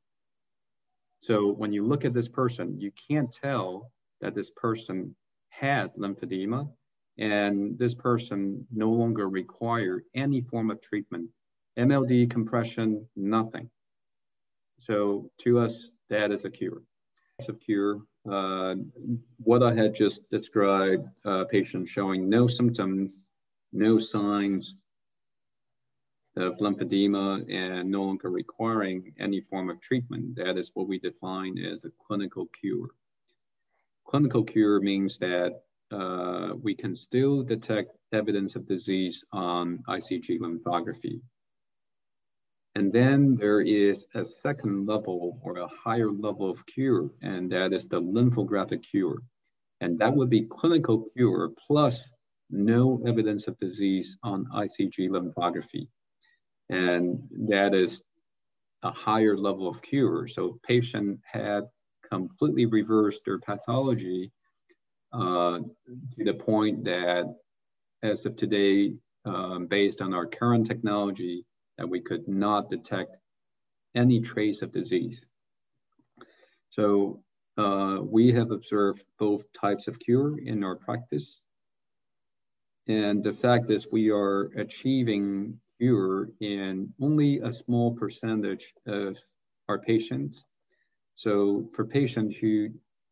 So 1.20 1.52
when 1.52 1.74
you 1.74 1.86
look 1.86 2.06
at 2.06 2.14
this 2.14 2.30
person, 2.30 2.80
you 2.80 2.92
can't 3.10 3.32
tell 3.32 3.92
that 4.22 4.36
this 4.36 4.52
person 4.52 5.16
had 5.50 5.94
lymphedema 5.96 6.70
and 7.18 7.78
this 7.78 7.96
person 7.96 8.68
no 8.72 8.90
longer 8.92 9.28
require 9.28 10.04
any 10.14 10.42
form 10.42 10.70
of 10.70 10.82
treatment, 10.82 11.30
MLD, 11.78 12.30
compression, 12.30 13.08
nothing. 13.16 13.70
So 14.80 15.32
to 15.40 15.60
us, 15.60 15.90
that 16.10 16.32
is 16.32 16.46
a 16.46 16.50
cure. 16.50 16.82
Of 17.40 17.60
cure, 17.60 18.02
uh, 18.30 18.74
what 19.38 19.62
I 19.62 19.72
had 19.72 19.94
just 19.94 20.28
described, 20.32 21.08
uh, 21.24 21.46
patient 21.46 21.88
showing 21.88 22.28
no 22.30 22.48
symptoms, 22.48 23.12
no 23.72 24.00
signs, 24.00 24.76
of 26.36 26.58
lymphedema 26.58 27.46
and 27.52 27.90
no 27.92 28.04
longer 28.04 28.30
requiring 28.30 29.14
any 29.20 29.42
form 29.42 29.70
of 29.70 29.80
treatment. 29.82 30.36
That 30.36 30.58
is 30.58 30.72
what 30.74 30.88
we 30.88 31.00
define 31.00 31.58
as 31.60 31.84
a 31.84 31.92
clinical 32.08 32.48
cure. 32.60 32.90
Clinical 34.06 34.44
cure 34.44 34.80
means 34.80 35.18
that 35.20 35.62
uh, 35.92 36.54
we 36.62 36.76
can 36.76 36.96
still 36.96 37.44
detect 37.44 37.98
evidence 38.14 38.56
of 38.56 38.68
disease 38.68 39.24
on 39.32 39.84
ICG 39.88 40.40
lymphography. 40.40 41.22
And 42.78 42.92
then 42.92 43.36
there 43.36 43.62
is 43.62 44.06
a 44.14 44.24
second 44.24 44.86
level 44.86 45.40
or 45.44 45.58
a 45.58 45.68
higher 45.68 46.12
level 46.12 46.50
of 46.50 46.66
cure, 46.66 47.10
and 47.22 47.52
that 47.52 47.74
is 47.74 47.88
the 47.88 48.00
lymphographic 48.00 48.84
cure. 48.84 49.18
And 49.82 50.00
that 50.00 50.16
would 50.16 50.30
be 50.30 50.44
clinical 50.44 51.06
cure 51.16 51.52
plus 51.66 52.08
no 52.50 53.02
evidence 53.06 53.48
of 53.48 53.58
disease 53.60 54.18
on 54.24 54.46
ICG 54.54 55.10
lymphography 55.10 55.88
and 56.70 57.28
that 57.50 57.74
is 57.74 58.04
a 58.84 58.92
higher 58.92 59.38
level 59.38 59.68
of 59.68 59.82
cure. 59.82 60.28
So 60.28 60.60
patient 60.64 61.20
had 61.24 61.64
completely 62.10 62.66
reversed 62.66 63.22
their 63.26 63.40
pathology 63.40 64.32
uh, 65.14 65.60
to 65.60 66.24
the 66.24 66.34
point 66.34 66.86
that 66.86 67.26
as 68.04 68.26
of 68.26 68.36
today, 68.36 68.94
um, 69.26 69.68
based 69.68 70.02
on 70.02 70.14
our 70.14 70.26
current 70.26 70.68
technology, 70.68 71.46
that 71.78 71.90
we 71.90 72.02
could 72.02 72.28
not 72.28 72.70
detect 72.70 73.18
any 73.96 74.22
trace 74.22 74.62
of 74.62 74.72
disease. 74.72 75.26
So 76.72 77.24
uh, 77.58 78.00
we 78.02 78.32
have 78.34 78.52
observed 78.52 79.04
both 79.18 79.52
types 79.54 79.88
of 79.88 80.00
cure 80.00 80.38
in 80.40 80.64
our 80.64 80.76
practice. 80.76 81.40
And 82.88 83.24
the 83.24 83.34
fact 83.34 83.70
is 83.70 83.92
we 83.92 84.12
are 84.12 84.52
achieving 84.56 85.60
cure 85.80 86.30
in 86.40 86.94
only 87.02 87.40
a 87.40 87.52
small 87.52 87.94
percentage 87.94 88.74
of 88.86 89.18
our 89.68 89.80
patients. 89.80 90.46
So 91.16 91.70
for 91.74 91.86
patients 91.86 92.38
who 92.38 92.70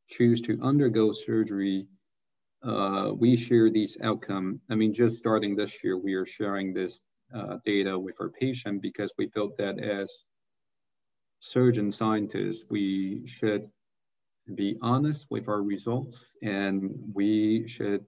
choose 0.08 0.41
to 0.41 0.60
undergo 0.62 1.12
surgery, 1.12 1.88
uh, 2.63 3.12
we 3.15 3.36
share 3.36 3.69
these 3.69 3.97
outcome. 4.01 4.62
I 4.69 4.75
mean, 4.75 4.93
just 4.93 5.17
starting 5.17 5.56
this 5.56 5.84
year, 5.84 5.97
we 5.97 6.13
are 6.13 6.25
sharing 6.25 6.73
this 6.73 7.01
uh, 7.34 7.58
data 7.66 7.98
with 7.98 8.16
our 8.20 8.30
patient 8.30 8.82
because 8.82 9.12
we 9.18 9.28
felt 9.30 9.58
that 9.58 9.80
as 9.80 10.12
surgeon 11.40 11.92
scientists, 11.92 12.66
we 12.70 13.26
should 13.26 13.70
be 14.54 14.78
honest 14.82 15.28
with 15.30 15.48
our 15.48 15.62
results 15.62 16.18
and 16.42 16.92
we 17.14 17.68
should 17.68 18.06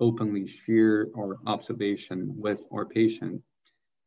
openly 0.00 0.46
share 0.46 1.08
our 1.16 1.38
observation 1.46 2.34
with 2.36 2.62
our 2.72 2.84
patient 2.86 3.42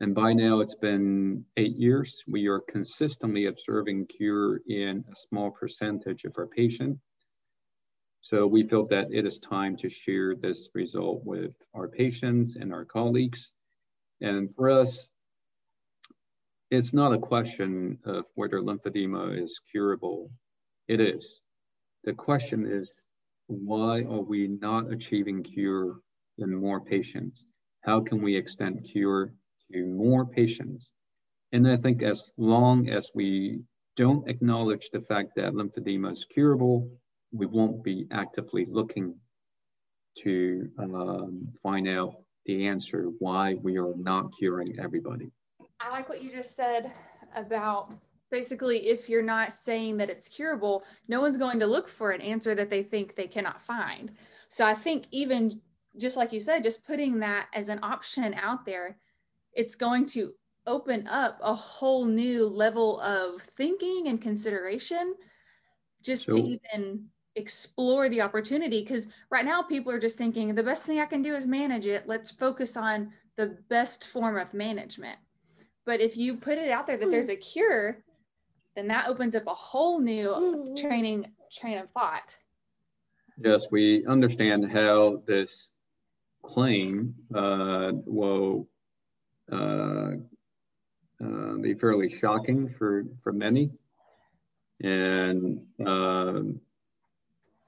and 0.02 0.14
by 0.14 0.34
now 0.34 0.60
it's 0.60 0.76
been 0.76 1.46
eight 1.56 1.78
years. 1.78 2.22
We 2.28 2.48
are 2.48 2.60
consistently 2.60 3.46
observing 3.46 4.08
cure 4.08 4.60
in 4.68 5.06
a 5.10 5.16
small 5.16 5.52
percentage 5.52 6.26
of 6.26 6.34
our 6.38 6.48
patient. 6.48 7.00
So 8.20 8.46
we 8.46 8.68
felt 8.68 8.90
that 8.90 9.14
it 9.14 9.26
is 9.26 9.40
time 9.40 9.78
to 9.78 9.90
share 9.90 10.36
this 10.36 10.70
result 10.74 11.24
with 11.24 11.54
our 11.74 11.88
patients 11.88 12.58
and 12.58 12.74
our 12.74 12.84
colleagues. 12.84 13.52
And 14.22 14.54
for 14.56 14.70
us, 14.70 15.10
it's 16.72 16.94
not 16.94 17.14
a 17.14 17.20
question 17.20 18.00
of 18.06 18.26
whether 18.36 18.60
lymphedema 18.62 19.42
is 19.42 19.60
curable. 19.72 20.32
It 20.88 21.00
is. 21.00 21.42
The 22.04 22.14
question 22.14 22.66
is, 22.66 22.94
why 23.48 24.02
are 24.02 24.22
we 24.22 24.48
not 24.48 24.92
achieving 24.92 25.44
cure 25.44 26.00
in 26.38 26.56
more 26.56 26.82
patients? 26.82 27.46
how 27.86 28.02
can 28.02 28.22
we 28.22 28.36
extend 28.36 28.84
cure 28.84 29.32
to 29.72 29.86
more 29.86 30.26
patients? 30.26 30.92
And 31.52 31.68
I 31.68 31.78
think 31.78 32.02
as 32.02 32.32
long 32.38 32.90
as 32.90 33.12
we 33.14 33.62
don't 33.96 34.28
acknowledge 34.28 34.90
the 34.90 35.02
fact 35.02 35.36
that 35.36 35.54
lymphedema 35.54 36.12
is 36.14 36.26
curable, 36.26 36.90
we 37.32 37.46
won't 37.46 37.84
be 37.84 38.08
actively 38.12 38.66
looking 38.66 39.16
to 40.24 40.70
um, 40.80 41.50
find 41.62 41.88
out 41.88 42.16
the 42.46 42.68
answer 42.68 43.12
why 43.20 43.56
we 43.62 43.78
are 43.78 43.94
not 43.98 44.36
curing 44.38 44.80
everybody. 44.80 45.32
I 45.80 45.90
like 45.90 46.10
what 46.10 46.22
you 46.22 46.32
just 46.32 46.56
said 46.56 46.92
about 47.36 47.94
basically 48.32 48.88
if 48.88 49.08
you're 49.10 49.22
not 49.22 49.52
saying 49.52 49.98
that 49.98 50.10
it's 50.10 50.30
curable, 50.30 50.84
no 51.08 51.22
one's 51.22 51.38
going 51.38 51.60
to 51.60 51.68
look 51.68 51.88
for 51.88 52.12
an 52.12 52.22
answer 52.22 52.56
that 52.56 52.70
they 52.70 52.84
think 52.84 53.16
they 53.16 53.28
cannot 53.28 53.62
find. 53.62 54.12
So 54.50 54.66
I 54.66 54.74
think 54.74 55.06
even 55.12 55.62
just 55.98 56.18
like 56.18 56.34
you 56.34 56.40
said, 56.40 56.64
just 56.64 56.86
putting 56.86 57.20
that 57.20 57.48
as 57.54 57.70
an 57.70 57.80
option 57.82 58.34
out 58.34 58.66
there, 58.66 58.98
it's 59.54 59.76
going 59.76 60.06
to 60.08 60.32
open 60.68 61.08
up 61.08 61.40
a 61.42 61.54
whole 61.54 62.06
new 62.06 62.48
level 62.48 63.00
of 63.02 63.42
thinking 63.56 64.08
and 64.08 64.22
consideration 64.22 65.16
just 66.02 66.26
so, 66.26 66.36
to 66.36 66.42
even 66.74 67.06
explore 67.36 68.10
the 68.10 68.22
opportunity 68.22 68.82
because 68.82 69.08
right 69.30 69.46
now 69.46 69.62
people 69.62 69.92
are 69.92 70.00
just 70.00 70.18
thinking 70.18 70.54
the 70.56 70.64
best 70.64 70.84
thing 70.84 71.00
i 71.00 71.06
can 71.06 71.22
do 71.22 71.36
is 71.36 71.46
manage 71.46 71.86
it. 71.88 72.08
Let's 72.08 72.32
focus 72.32 72.78
on 72.78 73.12
the 73.36 73.58
best 73.70 74.06
form 74.06 74.38
of 74.38 74.54
management. 74.54 75.20
But 75.86 76.00
if 76.02 76.18
you 76.18 76.38
put 76.38 76.58
it 76.58 76.72
out 76.72 76.88
there 76.88 76.98
that 76.98 77.12
there's 77.12 77.30
a 77.30 77.36
cure 77.36 77.98
then 78.76 78.88
that 78.88 79.08
opens 79.08 79.36
up 79.36 79.48
a 79.48 79.54
whole 79.54 80.00
new 80.00 80.66
training 80.78 81.32
train 81.52 81.78
of 81.78 81.90
thought. 81.92 82.38
Yes 83.38 83.68
we 83.72 84.06
understand 84.06 84.72
how 84.72 85.22
this 85.28 85.72
claim 86.42 87.16
uh, 87.34 87.92
will 88.06 88.68
uh, 89.52 90.12
uh, 91.24 91.56
be 91.62 91.74
fairly 91.74 92.10
shocking 92.10 92.74
for 92.78 93.06
for 93.24 93.34
many. 93.34 93.72
And 94.82 95.62
um, 95.86 96.60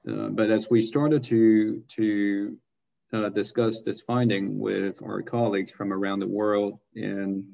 uh, 0.08 0.28
but 0.28 0.50
as 0.50 0.68
we 0.70 0.80
started 0.80 1.24
to, 1.24 1.82
to 1.88 2.56
uh, 3.12 3.28
discuss 3.30 3.82
this 3.82 4.00
finding 4.00 4.58
with 4.58 5.02
our 5.02 5.22
colleagues 5.22 5.72
from 5.72 5.92
around 5.92 6.20
the 6.20 6.30
world 6.30 6.78
and 6.94 7.44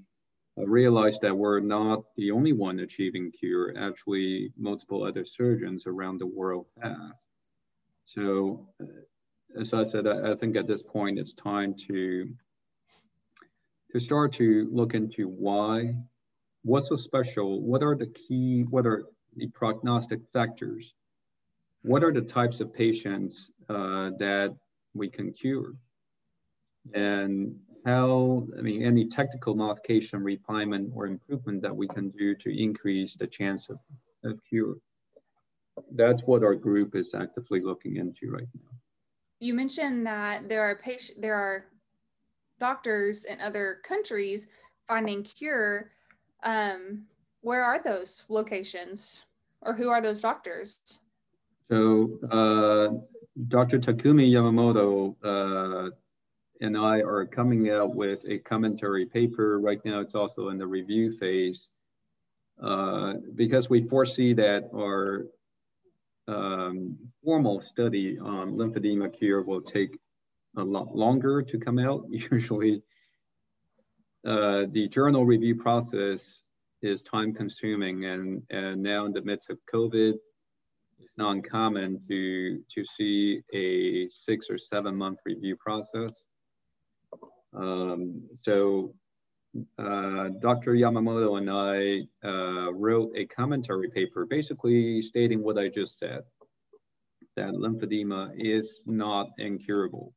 uh, 0.58 0.64
realized 0.64 1.22
that 1.22 1.36
we're 1.36 1.60
not 1.60 2.04
the 2.16 2.30
only 2.30 2.52
one 2.52 2.80
achieving 2.80 3.32
cure, 3.32 3.74
actually 3.76 4.52
multiple 4.56 5.02
other 5.02 5.24
surgeons 5.24 5.84
around 5.86 6.18
the 6.18 6.26
world 6.26 6.66
have. 6.80 7.12
So 8.04 8.68
uh, 8.80 8.86
as 9.58 9.74
I 9.74 9.84
said, 9.84 10.06
I, 10.06 10.32
I 10.32 10.34
think 10.34 10.56
at 10.56 10.68
this 10.68 10.82
point 10.82 11.18
it's 11.18 11.34
time 11.34 11.74
to, 11.88 12.28
to 13.92 14.00
start 14.00 14.34
to 14.34 14.68
look 14.70 14.94
into 14.94 15.28
why, 15.28 15.94
what's 16.62 16.88
so 16.88 16.96
special, 16.96 17.60
what 17.60 17.82
are 17.82 17.96
the 17.96 18.06
key, 18.06 18.62
what 18.68 18.86
are 18.86 19.04
the 19.36 19.48
prognostic 19.48 20.20
factors 20.32 20.92
what 21.84 22.02
are 22.02 22.12
the 22.12 22.22
types 22.22 22.60
of 22.60 22.72
patients 22.72 23.50
uh, 23.68 24.10
that 24.18 24.56
we 24.94 25.08
can 25.08 25.30
cure? 25.32 25.74
And 26.94 27.54
how, 27.84 28.46
I 28.58 28.62
mean, 28.62 28.82
any 28.82 29.06
technical 29.06 29.54
modification, 29.54 30.22
refinement, 30.22 30.90
or 30.94 31.06
improvement 31.06 31.60
that 31.60 31.76
we 31.76 31.86
can 31.86 32.08
do 32.08 32.34
to 32.36 32.62
increase 32.62 33.16
the 33.16 33.26
chance 33.26 33.68
of, 33.68 33.78
of 34.24 34.40
cure. 34.48 34.76
That's 35.94 36.22
what 36.22 36.42
our 36.42 36.54
group 36.54 36.96
is 36.96 37.14
actively 37.14 37.60
looking 37.60 37.96
into 37.96 38.30
right 38.30 38.48
now. 38.54 38.70
You 39.40 39.52
mentioned 39.52 40.06
that 40.06 40.48
there 40.48 40.62
are 40.62 40.76
patient, 40.76 41.20
there 41.20 41.34
are 41.34 41.66
doctors 42.58 43.24
in 43.24 43.42
other 43.42 43.80
countries 43.84 44.46
finding 44.88 45.22
cure. 45.22 45.90
Um, 46.42 47.04
where 47.42 47.62
are 47.62 47.82
those 47.82 48.24
locations, 48.30 49.24
or 49.60 49.74
who 49.74 49.90
are 49.90 50.00
those 50.00 50.22
doctors? 50.22 50.78
So 51.68 52.18
uh, 52.30 52.88
Dr. 53.48 53.78
Takumi 53.78 54.30
Yamamoto 54.30 55.16
uh, 55.24 55.90
and 56.60 56.76
I 56.76 57.00
are 57.00 57.26
coming 57.26 57.70
out 57.70 57.94
with 57.94 58.20
a 58.28 58.38
commentary 58.38 59.06
paper. 59.06 59.58
Right 59.58 59.80
now, 59.84 60.00
it's 60.00 60.14
also 60.14 60.48
in 60.48 60.58
the 60.58 60.66
review 60.66 61.10
phase 61.10 61.66
uh, 62.62 63.14
because 63.34 63.68
we 63.68 63.82
foresee 63.82 64.34
that 64.34 64.70
our 64.74 65.26
um, 66.28 66.96
formal 67.24 67.60
study 67.60 68.18
on 68.18 68.52
lymphedema 68.52 69.16
cure 69.16 69.42
will 69.42 69.60
take 69.60 69.98
a 70.56 70.62
lot 70.62 70.94
longer 70.94 71.42
to 71.42 71.58
come 71.58 71.78
out. 71.78 72.04
Usually, 72.08 72.82
uh, 74.26 74.66
the 74.70 74.88
journal 74.88 75.26
review 75.26 75.56
process 75.56 76.42
is 76.82 77.02
time 77.02 77.34
consuming, 77.34 78.04
and, 78.04 78.42
and 78.50 78.82
now 78.82 79.06
in 79.06 79.12
the 79.12 79.22
midst 79.22 79.50
of 79.50 79.58
COVID, 79.72 80.14
it's 81.00 81.12
not 81.16 81.32
uncommon 81.32 82.00
to, 82.08 82.62
to 82.74 82.84
see 82.84 83.42
a 83.52 84.08
six 84.08 84.48
or 84.50 84.58
seven 84.58 84.96
month 84.96 85.18
review 85.24 85.56
process. 85.56 86.12
Um, 87.54 88.22
so 88.42 88.94
uh, 89.78 90.30
Dr. 90.40 90.72
Yamamoto 90.74 91.38
and 91.38 91.50
I 91.50 92.28
uh, 92.28 92.72
wrote 92.72 93.12
a 93.14 93.26
commentary 93.26 93.90
paper 93.90 94.26
basically 94.26 95.00
stating 95.02 95.42
what 95.42 95.58
I 95.58 95.68
just 95.68 95.98
said, 95.98 96.22
that 97.36 97.54
lymphedema 97.54 98.32
is 98.36 98.82
not 98.86 99.30
incurable. 99.38 100.12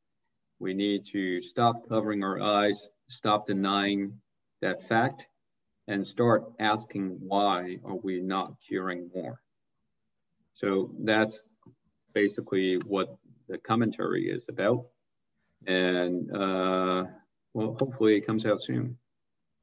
We 0.58 0.74
need 0.74 1.06
to 1.06 1.40
stop 1.40 1.88
covering 1.88 2.24
our 2.24 2.40
eyes, 2.40 2.88
stop 3.08 3.46
denying 3.46 4.20
that 4.60 4.82
fact, 4.82 5.26
and 5.86 6.06
start 6.06 6.44
asking 6.58 7.18
why 7.20 7.78
are 7.84 7.96
we 7.96 8.20
not 8.20 8.54
curing 8.66 9.10
more. 9.14 9.40
So 10.58 10.90
that's 11.04 11.44
basically 12.14 12.78
what 12.78 13.16
the 13.48 13.58
commentary 13.58 14.28
is 14.28 14.48
about. 14.48 14.86
And 15.68 16.28
uh, 16.34 17.04
well, 17.54 17.76
hopefully 17.78 18.16
it 18.16 18.26
comes 18.26 18.44
out 18.44 18.60
soon. 18.60 18.98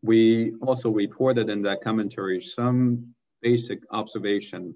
We 0.03 0.53
also 0.61 0.89
reported 0.89 1.49
in 1.49 1.61
that 1.63 1.81
commentary 1.81 2.39
some 2.41 3.13
basic 3.41 3.79
observation 3.91 4.73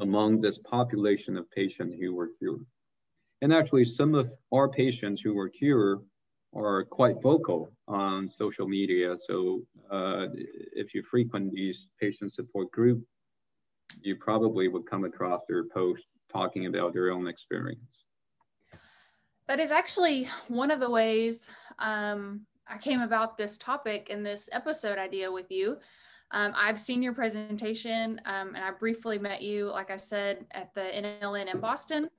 among 0.00 0.42
this 0.42 0.58
population 0.58 1.38
of 1.38 1.50
patients 1.50 1.96
who 1.98 2.14
were 2.14 2.30
cured. 2.38 2.66
And 3.40 3.50
actually 3.50 3.86
some 3.86 4.14
of 4.14 4.30
our 4.52 4.68
patients 4.68 5.22
who 5.22 5.32
were 5.32 5.48
cured 5.48 6.00
are 6.54 6.84
quite 6.84 7.22
vocal 7.22 7.72
on 7.86 8.28
social 8.28 8.68
media. 8.68 9.16
So 9.16 9.62
uh, 9.90 10.26
if 10.76 10.92
you 10.94 11.02
frequent 11.02 11.52
these 11.52 11.88
patient 11.98 12.34
support 12.34 12.70
groups, 12.70 13.06
you 14.02 14.16
probably 14.16 14.68
would 14.68 14.86
come 14.86 15.04
across 15.04 15.42
their 15.48 15.64
post 15.64 16.04
talking 16.30 16.66
about 16.66 16.92
their 16.92 17.10
own 17.10 17.26
experience. 17.26 18.04
That 19.46 19.60
is 19.60 19.70
actually 19.70 20.28
one 20.48 20.70
of 20.70 20.80
the 20.80 20.90
ways 20.90 21.48
um, 21.78 22.42
I 22.66 22.76
came 22.76 23.00
about 23.00 23.38
this 23.38 23.56
topic 23.56 24.10
in 24.10 24.22
this 24.22 24.48
episode 24.52 24.98
idea 24.98 25.32
with 25.32 25.50
you. 25.50 25.78
Um, 26.30 26.52
I've 26.54 26.78
seen 26.78 27.02
your 27.02 27.14
presentation 27.14 28.20
um, 28.26 28.54
and 28.54 28.62
I 28.62 28.70
briefly 28.72 29.18
met 29.18 29.40
you, 29.40 29.70
like 29.70 29.90
I 29.90 29.96
said, 29.96 30.44
at 30.50 30.74
the 30.74 30.82
NLN 30.82 31.52
in 31.52 31.60
Boston. 31.60 32.10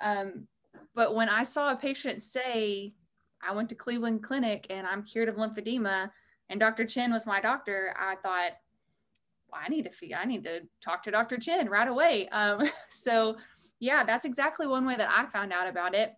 Um, 0.00 0.46
but 0.94 1.16
when 1.16 1.28
I 1.28 1.42
saw 1.42 1.72
a 1.72 1.76
patient 1.76 2.22
say, 2.22 2.94
I 3.42 3.52
went 3.52 3.68
to 3.70 3.74
Cleveland 3.74 4.22
Clinic 4.22 4.66
and 4.70 4.86
I'm 4.86 5.02
cured 5.02 5.28
of 5.28 5.36
lymphedema, 5.36 6.10
and 6.48 6.60
Dr. 6.60 6.84
Chen 6.84 7.12
was 7.12 7.26
my 7.26 7.40
doctor, 7.40 7.94
I 7.98 8.14
thought, 8.16 8.52
I 9.52 9.68
need 9.68 9.84
to 9.84 9.90
fee, 9.90 10.14
I 10.14 10.24
need 10.24 10.44
to 10.44 10.62
talk 10.80 11.02
to 11.04 11.10
Dr. 11.10 11.38
Chen 11.38 11.68
right 11.68 11.88
away. 11.88 12.28
Um, 12.28 12.62
so 12.90 13.36
yeah, 13.80 14.04
that's 14.04 14.24
exactly 14.24 14.66
one 14.66 14.86
way 14.86 14.96
that 14.96 15.08
I 15.10 15.26
found 15.26 15.52
out 15.52 15.68
about 15.68 15.94
it. 15.94 16.14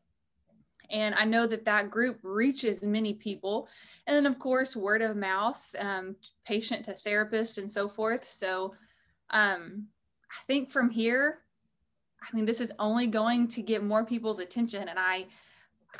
And 0.90 1.14
I 1.14 1.24
know 1.24 1.46
that 1.46 1.64
that 1.66 1.90
group 1.90 2.18
reaches 2.22 2.82
many 2.82 3.14
people. 3.14 3.68
And 4.06 4.16
then, 4.16 4.26
of 4.26 4.38
course, 4.38 4.74
word 4.74 5.02
of 5.02 5.16
mouth, 5.16 5.62
um, 5.78 6.16
patient 6.44 6.84
to 6.86 6.94
therapist, 6.94 7.58
and 7.58 7.70
so 7.70 7.88
forth. 7.88 8.26
So 8.26 8.74
um, 9.30 9.86
I 10.30 10.42
think 10.46 10.70
from 10.70 10.90
here, 10.90 11.42
I 12.22 12.34
mean, 12.34 12.44
this 12.44 12.60
is 12.60 12.72
only 12.78 13.06
going 13.06 13.46
to 13.48 13.62
get 13.62 13.84
more 13.84 14.04
people's 14.04 14.40
attention. 14.40 14.88
And 14.88 14.98
I, 14.98 15.26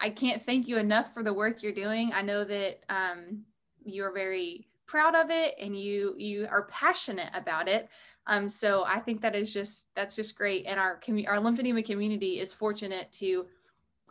I 0.01 0.11
can't 0.11 0.45
thank 0.45 0.67
you 0.67 0.79
enough 0.79 1.15
for 1.15 1.23
the 1.23 1.33
work 1.33 1.63
you're 1.63 1.73
doing. 1.73 2.13
I 2.13 2.23
know 2.23 2.45
that 2.45 2.81
um, 2.89 3.43
you're 3.85 4.13
very 4.13 4.67
proud 4.91 5.15
of 5.15 5.31
it 5.31 5.55
and 5.61 5.79
you 5.79 6.15
you 6.19 6.49
are 6.51 6.65
passionate 6.65 7.31
about 7.33 7.69
it. 7.69 7.89
Um, 8.27 8.49
so 8.49 8.85
i 8.87 8.99
think 8.99 9.21
that 9.21 9.37
is 9.37 9.55
just 9.55 9.87
that's 9.95 10.17
just 10.17 10.37
great. 10.37 10.67
And 10.67 10.81
our 10.81 11.01
our 11.29 11.39
lymphedema 11.39 11.85
community 11.85 12.41
is 12.41 12.53
fortunate 12.53 13.11
to 13.13 13.47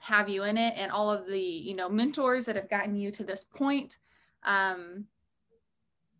have 0.01 0.29
you 0.29 0.43
in 0.43 0.57
it 0.57 0.73
and 0.77 0.89
all 0.89 1.11
of 1.11 1.27
the 1.27 1.41
you 1.41 1.75
know 1.75 1.89
mentors 1.89 2.45
that 2.45 2.55
have 2.55 2.69
gotten 2.69 2.95
you 2.95 3.11
to 3.11 3.25
this 3.25 3.43
point 3.43 3.97
um, 4.43 5.05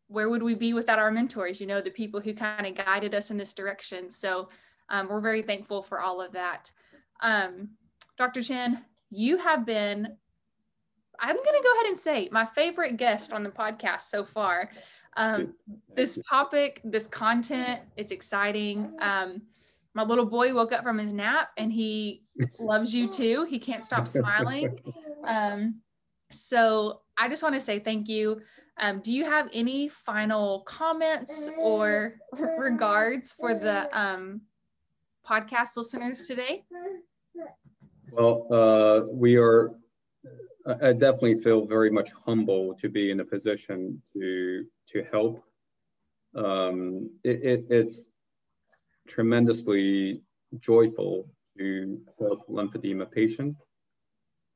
where 0.08 0.30
would 0.30 0.44
we 0.44 0.56
be 0.56 0.74
without 0.74 1.00
our 1.00 1.12
mentors 1.12 1.62
you 1.62 1.68
know 1.68 1.80
the 1.80 1.90
people 2.02 2.20
who 2.20 2.34
kind 2.34 2.68
of 2.68 2.86
guided 2.86 3.16
us 3.16 3.32
in 3.32 3.38
this 3.38 3.54
direction. 3.54 4.12
So 4.12 4.50
um, 4.90 5.08
we're 5.08 5.22
very 5.22 5.42
thankful 5.42 5.82
for 5.82 6.02
all 6.02 6.20
of 6.20 6.34
that. 6.34 6.72
Um, 7.22 7.70
dr 8.18 8.44
chen 8.44 8.84
you 9.10 9.38
have 9.38 9.66
been 9.66 10.18
I'm 11.22 11.36
going 11.36 11.46
to 11.46 11.64
go 11.64 11.74
ahead 11.74 11.86
and 11.88 11.98
say 11.98 12.30
my 12.32 12.46
favorite 12.46 12.98
guest 12.98 13.34
on 13.34 13.44
the 13.44 13.50
podcast 13.50 14.02
so 14.02 14.24
far. 14.24 14.70
Um, 15.18 15.54
this 15.96 16.20
topic, 16.30 16.82
this 16.84 17.08
content, 17.08 17.82
it's 17.98 18.12
exciting. 18.12 18.94
Um, 19.00 19.42
my 19.94 20.04
little 20.04 20.26
boy 20.26 20.54
woke 20.54 20.72
up 20.72 20.84
from 20.84 20.98
his 20.98 21.14
nap 21.14 21.50
and 21.58 21.74
he 21.74 22.24
loves 22.60 22.94
you 22.94 23.08
too. 23.08 23.46
He 23.50 23.60
can't 23.60 23.84
stop 23.84 24.08
smiling. 24.08 24.80
Um, 25.26 25.82
so 26.32 27.02
I 27.18 27.28
just 27.28 27.44
want 27.44 27.56
to 27.56 27.62
say 27.62 27.78
thank 27.78 28.08
you. 28.08 28.42
Um, 28.78 29.02
do 29.02 29.14
you 29.14 29.26
have 29.26 29.50
any 29.52 29.90
final 29.90 30.62
comments 30.62 31.50
or 31.60 32.16
regards 32.58 33.34
for 33.34 33.54
the 33.54 33.90
um, 34.00 34.42
podcast 35.28 35.76
listeners 35.76 36.26
today? 36.26 36.64
Well, 38.12 38.48
uh, 38.50 39.12
we 39.12 39.36
are, 39.36 39.72
I 40.70 40.94
definitely 40.94 41.38
feel 41.38 41.66
very 41.66 41.90
much 41.90 42.10
humble 42.26 42.76
to 42.76 42.90
be 42.90 43.12
in 43.12 43.20
a 43.20 43.26
position 43.26 44.02
to, 44.14 44.66
to 44.90 45.04
help. 45.12 45.44
Um, 46.36 47.10
it, 47.24 47.44
it, 47.44 47.66
it's 47.70 48.10
tremendously 49.08 50.22
joyful 50.60 51.28
to 51.58 52.00
help 52.20 52.48
lymphedema 52.48 53.12
patients. 53.12 53.60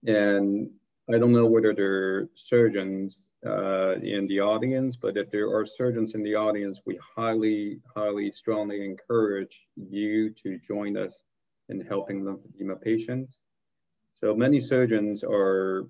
And 0.05 0.69
I 1.13 1.17
don't 1.17 1.31
know 1.31 1.47
whether 1.47 1.73
there 1.73 1.93
are 1.93 2.29
surgeons 2.35 3.17
uh, 3.45 3.95
in 3.95 4.27
the 4.27 4.39
audience, 4.39 4.95
but 4.95 5.17
if 5.17 5.31
there 5.31 5.49
are 5.55 5.65
surgeons 5.65 6.15
in 6.15 6.23
the 6.23 6.35
audience, 6.35 6.81
we 6.85 6.99
highly, 7.15 7.79
highly, 7.95 8.31
strongly 8.31 8.85
encourage 8.85 9.67
you 9.75 10.29
to 10.29 10.59
join 10.59 10.95
us 10.95 11.13
in 11.69 11.81
helping 11.81 12.23
lymphedema 12.23 12.79
patients. 12.81 13.39
So 14.13 14.35
many 14.35 14.59
surgeons 14.59 15.23
are, 15.23 15.87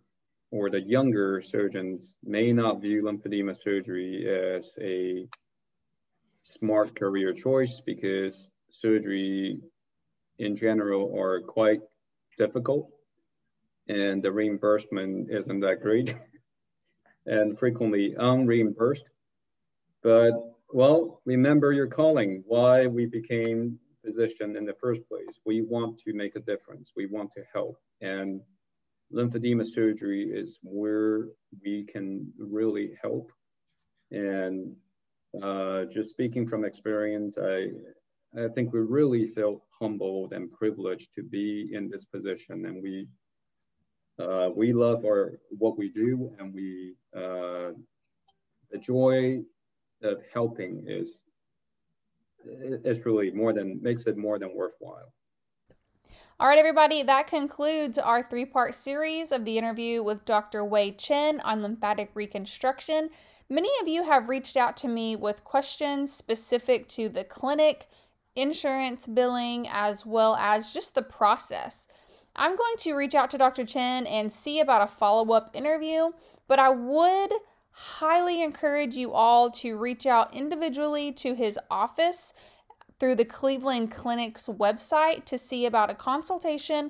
or 0.53 0.69
the 0.69 0.81
younger 0.81 1.41
surgeons 1.41 2.15
may 2.23 2.53
not 2.53 2.79
view 2.79 3.01
lymphedema 3.01 3.57
surgery 3.59 4.29
as 4.29 4.71
a 4.79 5.27
smart 6.43 6.95
career 6.95 7.33
choice 7.33 7.81
because 7.83 8.49
surgery 8.69 9.59
in 10.37 10.55
general 10.55 11.11
are 11.19 11.41
quite 11.41 11.81
difficult 12.37 12.87
and 13.87 14.21
the 14.21 14.31
reimbursement 14.31 15.27
isn't 15.31 15.59
that 15.59 15.81
great 15.81 16.13
and 17.25 17.57
frequently 17.57 18.13
unreimbursed. 18.19 19.09
But 20.03 20.33
well, 20.71 21.21
remember 21.25 21.71
your 21.71 21.87
calling, 21.87 22.43
why 22.45 22.85
we 22.85 23.07
became 23.07 23.79
physician 24.05 24.55
in 24.55 24.65
the 24.65 24.75
first 24.75 25.01
place. 25.07 25.39
We 25.45 25.61
want 25.61 25.97
to 25.99 26.13
make 26.13 26.35
a 26.35 26.41
difference. 26.41 26.91
We 26.95 27.07
want 27.07 27.31
to 27.31 27.43
help. 27.51 27.77
And 28.01 28.41
lymphedema 29.13 29.65
surgery 29.65 30.29
is 30.33 30.59
where 30.63 31.27
we 31.63 31.83
can 31.83 32.31
really 32.37 32.97
help. 33.01 33.31
And 34.11 34.75
uh, 35.41 35.85
just 35.85 36.11
speaking 36.11 36.47
from 36.47 36.65
experience, 36.65 37.37
I, 37.37 37.69
I 38.37 38.47
think 38.47 38.73
we 38.73 38.79
really 38.79 39.25
feel 39.27 39.63
humbled 39.79 40.33
and 40.33 40.51
privileged 40.51 41.13
to 41.15 41.23
be 41.23 41.69
in 41.71 41.89
this 41.89 42.05
position. 42.05 42.65
And 42.65 42.81
we 42.81 43.07
uh, 44.19 44.49
we 44.55 44.73
love 44.73 45.05
our 45.05 45.39
what 45.49 45.77
we 45.77 45.89
do, 45.89 46.31
and 46.37 46.53
we 46.53 46.93
uh, 47.15 47.71
the 48.69 48.77
joy 48.79 49.41
of 50.03 50.21
helping 50.31 50.83
is 50.87 51.19
is 52.45 53.05
really 53.05 53.31
more 53.31 53.53
than 53.53 53.81
makes 53.81 54.05
it 54.05 54.17
more 54.17 54.37
than 54.37 54.53
worthwhile. 54.53 55.11
All 56.39 56.47
right, 56.47 56.57
everybody, 56.57 57.03
that 57.03 57.27
concludes 57.27 57.99
our 57.99 58.23
three 58.23 58.45
part 58.45 58.73
series 58.73 59.31
of 59.31 59.45
the 59.45 59.55
interview 59.55 60.01
with 60.01 60.25
Dr. 60.25 60.65
Wei 60.65 60.91
Chen 60.91 61.39
on 61.41 61.61
lymphatic 61.61 62.09
reconstruction. 62.15 63.11
Many 63.49 63.69
of 63.81 63.87
you 63.87 64.03
have 64.03 64.29
reached 64.29 64.57
out 64.57 64.75
to 64.77 64.87
me 64.87 65.15
with 65.15 65.43
questions 65.43 66.11
specific 66.11 66.87
to 66.89 67.07
the 67.07 67.23
clinic, 67.23 67.87
insurance 68.35 69.05
billing, 69.05 69.67
as 69.69 70.07
well 70.07 70.35
as 70.37 70.73
just 70.73 70.95
the 70.95 71.03
process. 71.03 71.87
I'm 72.35 72.55
going 72.55 72.77
to 72.79 72.95
reach 72.95 73.13
out 73.13 73.29
to 73.31 73.37
Dr. 73.37 73.63
Chen 73.63 74.07
and 74.07 74.33
see 74.33 74.59
about 74.59 74.81
a 74.81 74.87
follow 74.87 75.35
up 75.35 75.51
interview, 75.53 76.09
but 76.47 76.57
I 76.57 76.69
would 76.71 77.31
highly 77.69 78.41
encourage 78.41 78.97
you 78.97 79.11
all 79.13 79.51
to 79.51 79.77
reach 79.77 80.07
out 80.07 80.33
individually 80.33 81.11
to 81.11 81.35
his 81.35 81.59
office 81.69 82.33
through 83.03 83.15
the 83.15 83.25
Cleveland 83.25 83.91
Clinic's 83.91 84.47
website 84.47 85.25
to 85.25 85.37
see 85.37 85.65
about 85.65 85.89
a 85.89 85.93
consultation 85.93 86.89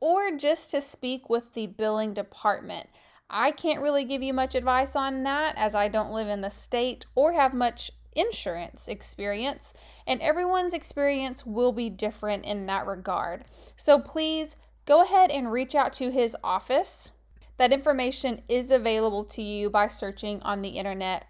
or 0.00 0.36
just 0.36 0.70
to 0.70 0.82
speak 0.82 1.30
with 1.30 1.50
the 1.54 1.66
billing 1.66 2.12
department. 2.12 2.86
I 3.30 3.52
can't 3.52 3.80
really 3.80 4.04
give 4.04 4.22
you 4.22 4.34
much 4.34 4.54
advice 4.54 4.94
on 4.94 5.22
that 5.22 5.54
as 5.56 5.74
I 5.74 5.88
don't 5.88 6.12
live 6.12 6.28
in 6.28 6.42
the 6.42 6.50
state 6.50 7.06
or 7.14 7.32
have 7.32 7.54
much 7.54 7.90
insurance 8.12 8.86
experience, 8.86 9.72
and 10.06 10.20
everyone's 10.20 10.74
experience 10.74 11.46
will 11.46 11.72
be 11.72 11.88
different 11.88 12.44
in 12.44 12.66
that 12.66 12.86
regard. 12.86 13.46
So 13.76 13.98
please 13.98 14.56
go 14.84 15.00
ahead 15.00 15.30
and 15.30 15.50
reach 15.50 15.74
out 15.74 15.94
to 15.94 16.10
his 16.10 16.36
office. 16.44 17.12
That 17.56 17.72
information 17.72 18.42
is 18.50 18.70
available 18.70 19.24
to 19.24 19.40
you 19.40 19.70
by 19.70 19.86
searching 19.86 20.42
on 20.42 20.60
the 20.60 20.68
internet. 20.68 21.24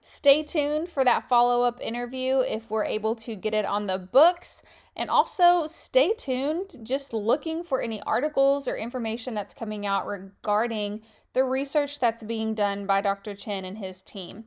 Stay 0.00 0.42
tuned 0.42 0.88
for 0.88 1.04
that 1.04 1.28
follow 1.28 1.62
up 1.62 1.80
interview 1.80 2.38
if 2.40 2.70
we're 2.70 2.84
able 2.84 3.14
to 3.16 3.34
get 3.34 3.54
it 3.54 3.64
on 3.64 3.86
the 3.86 3.98
books. 3.98 4.62
And 4.96 5.10
also 5.10 5.66
stay 5.66 6.12
tuned, 6.14 6.76
just 6.82 7.12
looking 7.12 7.62
for 7.62 7.80
any 7.80 8.02
articles 8.02 8.66
or 8.66 8.76
information 8.76 9.34
that's 9.34 9.54
coming 9.54 9.86
out 9.86 10.06
regarding 10.06 11.02
the 11.32 11.44
research 11.44 12.00
that's 12.00 12.22
being 12.22 12.54
done 12.54 12.86
by 12.86 13.00
Dr. 13.00 13.34
Chen 13.34 13.64
and 13.64 13.78
his 13.78 14.02
team. 14.02 14.46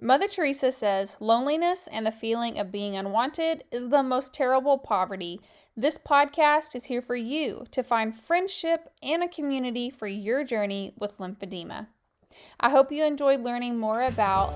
Mother 0.00 0.26
Teresa 0.26 0.72
says 0.72 1.16
loneliness 1.20 1.88
and 1.92 2.04
the 2.04 2.10
feeling 2.10 2.58
of 2.58 2.72
being 2.72 2.96
unwanted 2.96 3.64
is 3.70 3.88
the 3.88 4.02
most 4.02 4.34
terrible 4.34 4.76
poverty. 4.76 5.40
This 5.76 5.96
podcast 5.96 6.74
is 6.74 6.84
here 6.84 7.00
for 7.00 7.14
you 7.14 7.64
to 7.70 7.82
find 7.84 8.14
friendship 8.14 8.90
and 9.02 9.22
a 9.22 9.28
community 9.28 9.90
for 9.90 10.08
your 10.08 10.42
journey 10.42 10.92
with 10.98 11.16
lymphedema. 11.18 11.86
I 12.60 12.70
hope 12.70 12.92
you 12.92 13.04
enjoyed 13.04 13.40
learning 13.40 13.78
more 13.78 14.02
about 14.02 14.54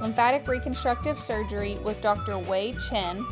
lymphatic 0.00 0.46
reconstructive 0.46 1.18
surgery 1.18 1.76
with 1.84 2.00
Dr. 2.00 2.38
Wei 2.38 2.74
Chen. 2.88 3.24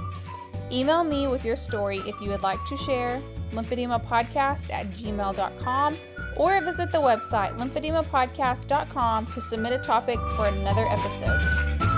Email 0.73 1.05
me 1.05 1.29
with 1.29 1.45
your 1.45 1.57
story 1.57 1.99
if 2.07 2.21
you 2.21 2.31
would 2.31 2.43
like 2.43 2.63
to 2.67 2.77
share 2.77 3.23
lymphedemapodcast 3.53 4.73
at 4.73 4.91
gmail.com 4.91 5.97
or 6.37 6.61
visit 6.61 6.91
the 6.93 6.99
website 6.99 7.57
lymphedemapodcast.com 7.57 9.27
to 9.27 9.41
submit 9.41 9.73
a 9.73 9.79
topic 9.79 10.19
for 10.37 10.47
another 10.47 10.87
episode. 10.89 11.96